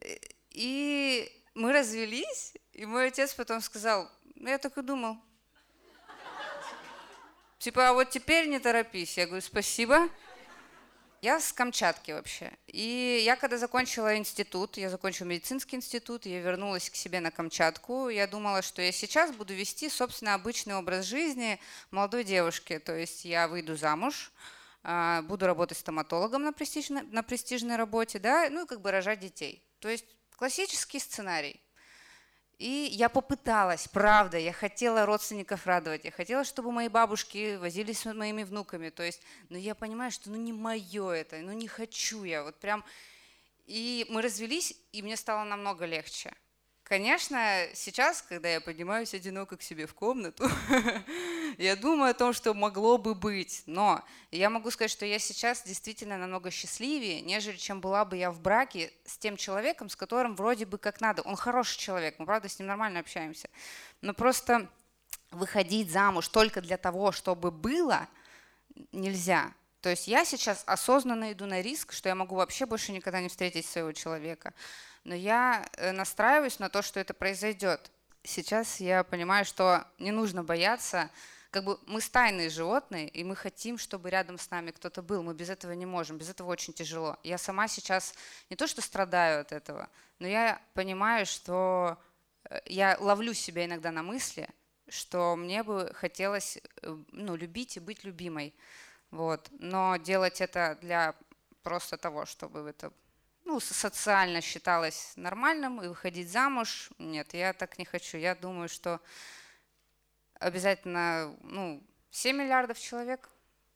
Э, 0.00 0.16
и 0.50 1.30
мы 1.54 1.72
развелись, 1.72 2.54
и 2.72 2.84
мой 2.84 3.08
отец 3.08 3.34
потом 3.34 3.60
сказал, 3.60 4.10
ну, 4.34 4.48
я 4.48 4.58
так 4.58 4.76
и 4.76 4.82
думал. 4.82 5.18
Типа, 7.58 7.88
а 7.88 7.92
вот 7.92 8.10
теперь 8.10 8.48
не 8.48 8.58
торопись. 8.58 9.16
Я 9.16 9.26
говорю, 9.26 9.42
спасибо. 9.42 10.08
Я 11.24 11.40
с 11.40 11.54
Камчатки 11.54 12.10
вообще. 12.10 12.52
И 12.66 13.22
я 13.24 13.36
когда 13.36 13.56
закончила 13.56 14.14
институт, 14.18 14.76
я 14.76 14.90
закончила 14.90 15.26
медицинский 15.26 15.76
институт, 15.76 16.26
я 16.26 16.38
вернулась 16.40 16.90
к 16.90 16.96
себе 16.96 17.20
на 17.20 17.30
Камчатку, 17.30 18.10
я 18.10 18.26
думала, 18.26 18.60
что 18.60 18.82
я 18.82 18.92
сейчас 18.92 19.34
буду 19.34 19.54
вести, 19.54 19.88
собственно, 19.88 20.34
обычный 20.34 20.74
образ 20.74 21.06
жизни 21.06 21.58
молодой 21.90 22.24
девушки. 22.24 22.78
То 22.78 22.94
есть 22.94 23.24
я 23.24 23.48
выйду 23.48 23.74
замуж, 23.74 24.32
а, 24.82 25.22
буду 25.22 25.46
работать 25.46 25.78
стоматологом 25.78 26.42
на 26.42 26.52
престижной, 26.52 27.04
на 27.04 27.22
престижной 27.22 27.76
работе, 27.76 28.18
да, 28.18 28.50
ну 28.50 28.64
и 28.64 28.68
как 28.68 28.82
бы 28.82 28.90
рожать 28.90 29.20
детей. 29.20 29.64
То 29.78 29.88
есть 29.88 30.04
классический 30.36 31.00
сценарий. 31.00 31.58
И 32.58 32.88
я 32.92 33.08
попыталась, 33.08 33.88
правда, 33.88 34.38
я 34.38 34.52
хотела 34.52 35.06
родственников 35.06 35.66
радовать, 35.66 36.04
я 36.04 36.10
хотела, 36.12 36.44
чтобы 36.44 36.70
мои 36.70 36.88
бабушки 36.88 37.56
возились 37.56 38.00
с 38.00 38.14
моими 38.14 38.44
внуками, 38.44 38.90
то 38.90 39.02
есть, 39.02 39.20
но 39.48 39.58
я 39.58 39.74
понимаю, 39.74 40.12
что 40.12 40.30
ну 40.30 40.36
не 40.36 40.52
мое 40.52 41.10
это, 41.10 41.38
ну 41.38 41.52
не 41.52 41.66
хочу 41.66 42.24
я, 42.24 42.44
вот 42.44 42.54
прям. 42.60 42.84
И 43.66 44.06
мы 44.08 44.22
развелись, 44.22 44.76
и 44.92 45.02
мне 45.02 45.16
стало 45.16 45.44
намного 45.44 45.84
легче. 45.84 46.32
Конечно, 46.84 47.66
сейчас, 47.72 48.20
когда 48.20 48.48
я 48.48 48.60
поднимаюсь 48.60 49.14
одиноко 49.14 49.56
к 49.56 49.62
себе 49.62 49.86
в 49.86 49.94
комнату, 49.94 50.44
я 51.58 51.76
думаю 51.76 52.10
о 52.10 52.14
том, 52.14 52.32
что 52.32 52.54
могло 52.54 52.98
бы 52.98 53.14
быть. 53.14 53.62
Но 53.66 54.02
я 54.30 54.50
могу 54.50 54.70
сказать, 54.70 54.90
что 54.90 55.06
я 55.06 55.18
сейчас 55.18 55.62
действительно 55.64 56.18
намного 56.18 56.50
счастливее, 56.50 57.20
нежели 57.20 57.56
чем 57.56 57.80
была 57.80 58.04
бы 58.04 58.16
я 58.16 58.30
в 58.30 58.40
браке 58.40 58.92
с 59.04 59.18
тем 59.18 59.36
человеком, 59.36 59.88
с 59.88 59.96
которым 59.96 60.34
вроде 60.36 60.66
бы 60.66 60.78
как 60.78 61.00
надо. 61.00 61.22
Он 61.22 61.36
хороший 61.36 61.78
человек, 61.78 62.18
мы, 62.18 62.26
правда, 62.26 62.48
с 62.48 62.58
ним 62.58 62.68
нормально 62.68 63.00
общаемся. 63.00 63.48
Но 64.00 64.14
просто 64.14 64.68
выходить 65.30 65.90
замуж 65.90 66.28
только 66.28 66.60
для 66.60 66.76
того, 66.76 67.12
чтобы 67.12 67.50
было, 67.50 68.08
нельзя. 68.92 69.52
То 69.80 69.90
есть 69.90 70.08
я 70.08 70.24
сейчас 70.24 70.62
осознанно 70.66 71.32
иду 71.32 71.44
на 71.44 71.60
риск, 71.60 71.92
что 71.92 72.08
я 72.08 72.14
могу 72.14 72.36
вообще 72.36 72.64
больше 72.64 72.92
никогда 72.92 73.20
не 73.20 73.28
встретить 73.28 73.66
своего 73.66 73.92
человека. 73.92 74.54
Но 75.04 75.14
я 75.14 75.68
э, 75.76 75.92
настраиваюсь 75.92 76.58
на 76.58 76.70
то, 76.70 76.80
что 76.80 77.00
это 77.00 77.12
произойдет. 77.12 77.90
Сейчас 78.22 78.80
я 78.80 79.04
понимаю, 79.04 79.44
что 79.44 79.86
не 79.98 80.10
нужно 80.10 80.42
бояться. 80.42 81.10
Как 81.54 81.62
бы 81.62 81.78
мы 81.86 82.00
стайные 82.00 82.50
животные, 82.50 83.08
и 83.08 83.22
мы 83.22 83.36
хотим, 83.36 83.78
чтобы 83.78 84.10
рядом 84.10 84.38
с 84.38 84.50
нами 84.50 84.72
кто-то 84.72 85.02
был. 85.02 85.22
Мы 85.22 85.34
без 85.34 85.48
этого 85.48 85.70
не 85.70 85.86
можем, 85.86 86.18
без 86.18 86.28
этого 86.28 86.50
очень 86.50 86.72
тяжело. 86.72 87.16
Я 87.22 87.38
сама 87.38 87.68
сейчас 87.68 88.12
не 88.50 88.56
то, 88.56 88.66
что 88.66 88.82
страдаю 88.82 89.42
от 89.42 89.52
этого, 89.52 89.88
но 90.18 90.26
я 90.26 90.60
понимаю, 90.72 91.26
что 91.26 91.96
э, 92.50 92.60
я 92.66 92.96
ловлю 92.98 93.34
себя 93.34 93.66
иногда 93.66 93.92
на 93.92 94.02
мысли, 94.02 94.48
что 94.88 95.36
мне 95.36 95.62
бы 95.62 95.92
хотелось 95.94 96.58
э, 96.82 96.96
ну, 97.12 97.36
любить 97.36 97.76
и 97.76 97.80
быть 97.80 98.02
любимой. 98.02 98.52
Вот. 99.12 99.48
Но 99.60 99.96
делать 99.96 100.40
это 100.40 100.76
для 100.80 101.14
просто 101.62 101.96
того, 101.96 102.26
чтобы 102.26 102.68
это 102.68 102.92
ну, 103.44 103.60
социально 103.60 104.40
считалось 104.40 105.12
нормальным 105.14 105.80
и 105.80 105.86
выходить 105.86 106.32
замуж. 106.32 106.90
Нет, 106.98 107.32
я 107.32 107.52
так 107.52 107.78
не 107.78 107.84
хочу. 107.84 108.18
Я 108.18 108.34
думаю, 108.34 108.68
что 108.68 109.00
обязательно 110.40 111.36
ну, 111.42 111.82
7 112.10 112.36
миллиардов 112.36 112.78
человек 112.78 113.30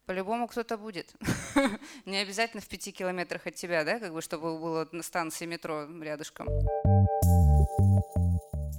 по-любому 0.07 0.49
кто-то 0.49 0.79
будет. 0.79 1.12
Не 2.07 2.18
обязательно 2.18 2.62
в 2.62 2.66
пяти 2.66 2.92
километрах 2.92 3.47
от 3.47 3.55
тебя, 3.55 3.85
да, 3.85 3.99
как 4.01 4.12
бы, 4.12 4.23
чтобы 4.23 4.59
было 4.59 4.88
на 4.92 5.03
станции 5.03 5.44
метро 5.44 5.87
рядышком. 6.01 6.49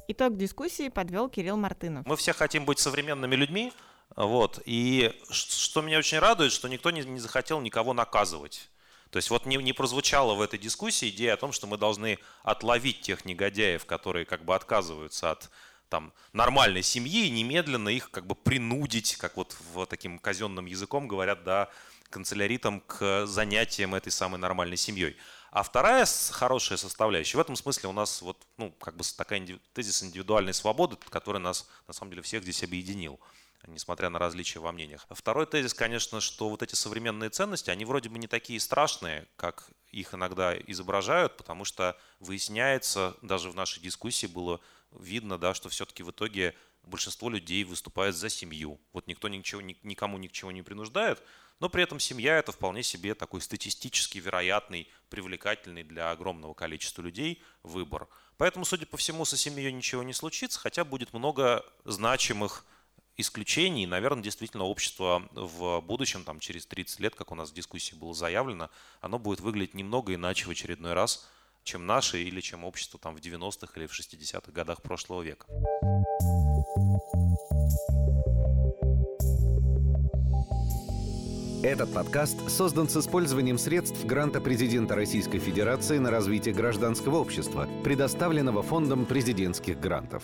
Итог 0.08 0.38
дискуссии 0.38 0.90
подвел 0.90 1.30
Кирилл 1.30 1.56
Мартынов. 1.56 2.06
Мы 2.08 2.18
все 2.18 2.34
хотим 2.34 2.66
быть 2.66 2.80
современными 2.80 3.36
людьми, 3.36 3.72
вот, 4.16 4.60
и 4.66 5.14
что 5.30 5.82
меня 5.82 6.00
очень 6.00 6.18
радует, 6.18 6.52
что 6.52 6.68
никто 6.68 6.90
не, 6.90 7.02
не 7.02 7.20
захотел 7.20 7.62
никого 7.62 7.94
наказывать. 7.94 8.70
То 9.12 9.18
есть 9.18 9.30
вот 9.30 9.46
не, 9.46 9.58
не 9.58 9.74
прозвучала 9.74 10.34
в 10.34 10.42
этой 10.42 10.58
дискуссии 10.58 11.10
идея 11.10 11.34
о 11.34 11.38
том, 11.38 11.52
что 11.52 11.68
мы 11.68 11.78
должны 11.78 12.18
отловить 12.44 13.02
тех 13.02 13.26
негодяев, 13.26 13.86
которые 13.86 14.26
как 14.26 14.44
бы 14.46 14.56
отказываются 14.56 15.32
от 15.32 15.50
там, 15.90 16.14
нормальной 16.34 16.84
семьи 16.84 17.28
и 17.28 17.32
немедленно 17.32 17.90
их 17.90 18.12
как 18.12 18.26
бы 18.26 18.36
принудить, 18.36 19.18
как 19.18 19.38
вот 19.38 19.56
в 19.74 19.86
таким 19.86 20.20
казенным 20.20 20.66
языком 20.66 21.08
говорят, 21.08 21.44
да, 21.44 21.70
канцеляритам 22.10 22.82
к 22.82 23.26
занятиям 23.26 23.96
этой 23.96 24.12
самой 24.12 24.40
нормальной 24.40 24.78
семьей. 24.78 25.18
А 25.52 25.64
вторая 25.64 26.06
хорошая 26.32 26.78
составляющая, 26.78 27.38
в 27.38 27.42
этом 27.42 27.56
смысле 27.56 27.90
у 27.90 27.94
нас 27.94 28.22
вот, 28.22 28.38
ну, 28.58 28.72
как 28.80 28.96
бы 28.96 29.04
такая 29.18 29.46
тезис 29.74 30.04
индивидуальной 30.04 30.54
свободы, 30.54 30.96
который 31.10 31.42
нас, 31.42 31.68
на 31.88 31.94
самом 31.94 32.12
деле, 32.12 32.22
всех 32.22 32.44
здесь 32.44 32.64
объединил 32.64 33.20
несмотря 33.68 34.10
на 34.10 34.20
различия 34.20 34.60
во 34.60 34.72
мнениях. 34.72 35.06
Второй 35.10 35.46
тезис, 35.46 35.74
конечно, 35.74 36.22
что 36.22 36.50
вот 36.50 36.64
эти 36.64 36.76
современные 36.76 37.30
ценности, 37.30 37.70
они 37.70 37.86
вроде 37.86 38.10
бы 38.10 38.18
не 38.18 38.28
такие 38.28 38.60
страшные, 38.60 39.28
как 39.36 39.70
их 39.92 40.14
иногда 40.14 40.58
изображают, 40.58 41.36
потому 41.38 41.66
что 41.66 41.98
выясняется, 42.20 43.16
даже 43.22 43.52
в 43.52 43.56
нашей 43.56 43.82
дискуссии 43.82 44.28
было 44.28 44.60
видно, 44.92 45.38
да, 45.38 45.54
что 45.54 45.70
все-таки 45.70 46.04
в 46.04 46.12
итоге 46.12 46.56
большинство 46.84 47.30
людей 47.30 47.64
выступает 47.64 48.16
за 48.16 48.30
семью. 48.30 48.80
Вот 48.94 49.08
никто 49.08 49.28
ничего, 49.28 49.62
никому 49.62 50.18
ни 50.18 50.28
к 50.28 50.32
чему 50.32 50.52
не 50.52 50.62
принуждает, 50.62 51.22
но 51.60 51.70
при 51.70 51.84
этом 51.84 52.00
семья 52.00 52.38
это 52.38 52.52
вполне 52.52 52.84
себе 52.84 53.14
такой 53.16 53.42
статистически 53.42 54.18
вероятный, 54.18 54.88
привлекательный 55.10 55.84
для 55.84 56.12
огромного 56.12 56.54
количества 56.54 57.02
людей 57.02 57.42
выбор. 57.64 58.08
Поэтому, 58.38 58.64
судя 58.64 58.86
по 58.86 58.98
всему, 58.98 59.26
со 59.26 59.36
семьей 59.36 59.72
ничего 59.72 60.04
не 60.04 60.14
случится, 60.14 60.60
хотя 60.60 60.86
будет 60.86 61.12
много 61.14 61.66
значимых 61.84 62.66
исключений. 63.18 63.86
Наверное, 63.86 64.24
действительно 64.24 64.64
общество 64.64 65.28
в 65.34 65.82
будущем, 65.82 66.24
там, 66.24 66.40
через 66.40 66.66
30 66.66 67.02
лет, 67.02 67.16
как 67.16 67.34
у 67.34 67.36
нас 67.36 67.52
в 67.52 67.54
дискуссии 67.54 67.94
было 67.94 68.14
заявлено, 68.14 68.70
оно 69.02 69.20
будет 69.20 69.42
выглядеть 69.42 69.74
немного 69.74 70.14
иначе 70.16 70.46
в 70.46 70.50
очередной 70.50 70.94
раз, 70.94 71.30
чем 71.70 71.86
наше 71.86 72.20
или 72.24 72.42
чем 72.42 72.64
общество 72.64 73.00
там, 73.00 73.16
в 73.16 73.20
90-х 73.20 73.74
или 73.76 73.86
в 73.86 73.92
60-х 73.92 74.52
годах 74.52 74.82
прошлого 74.82 75.22
века. 75.22 75.46
Этот 81.62 81.94
подкаст 81.94 82.50
создан 82.50 82.90
с 82.90 82.98
использованием 82.98 83.60
средств 83.60 84.04
гранта 84.04 84.42
президента 84.42 84.96
Российской 84.96 85.38
Федерации 85.38 86.00
на 86.00 86.10
развитие 86.10 86.56
гражданского 86.56 87.18
общества, 87.18 87.70
предоставленного 87.84 88.64
Фондом 88.64 89.06
президентских 89.06 89.80
грантов. 89.80 90.24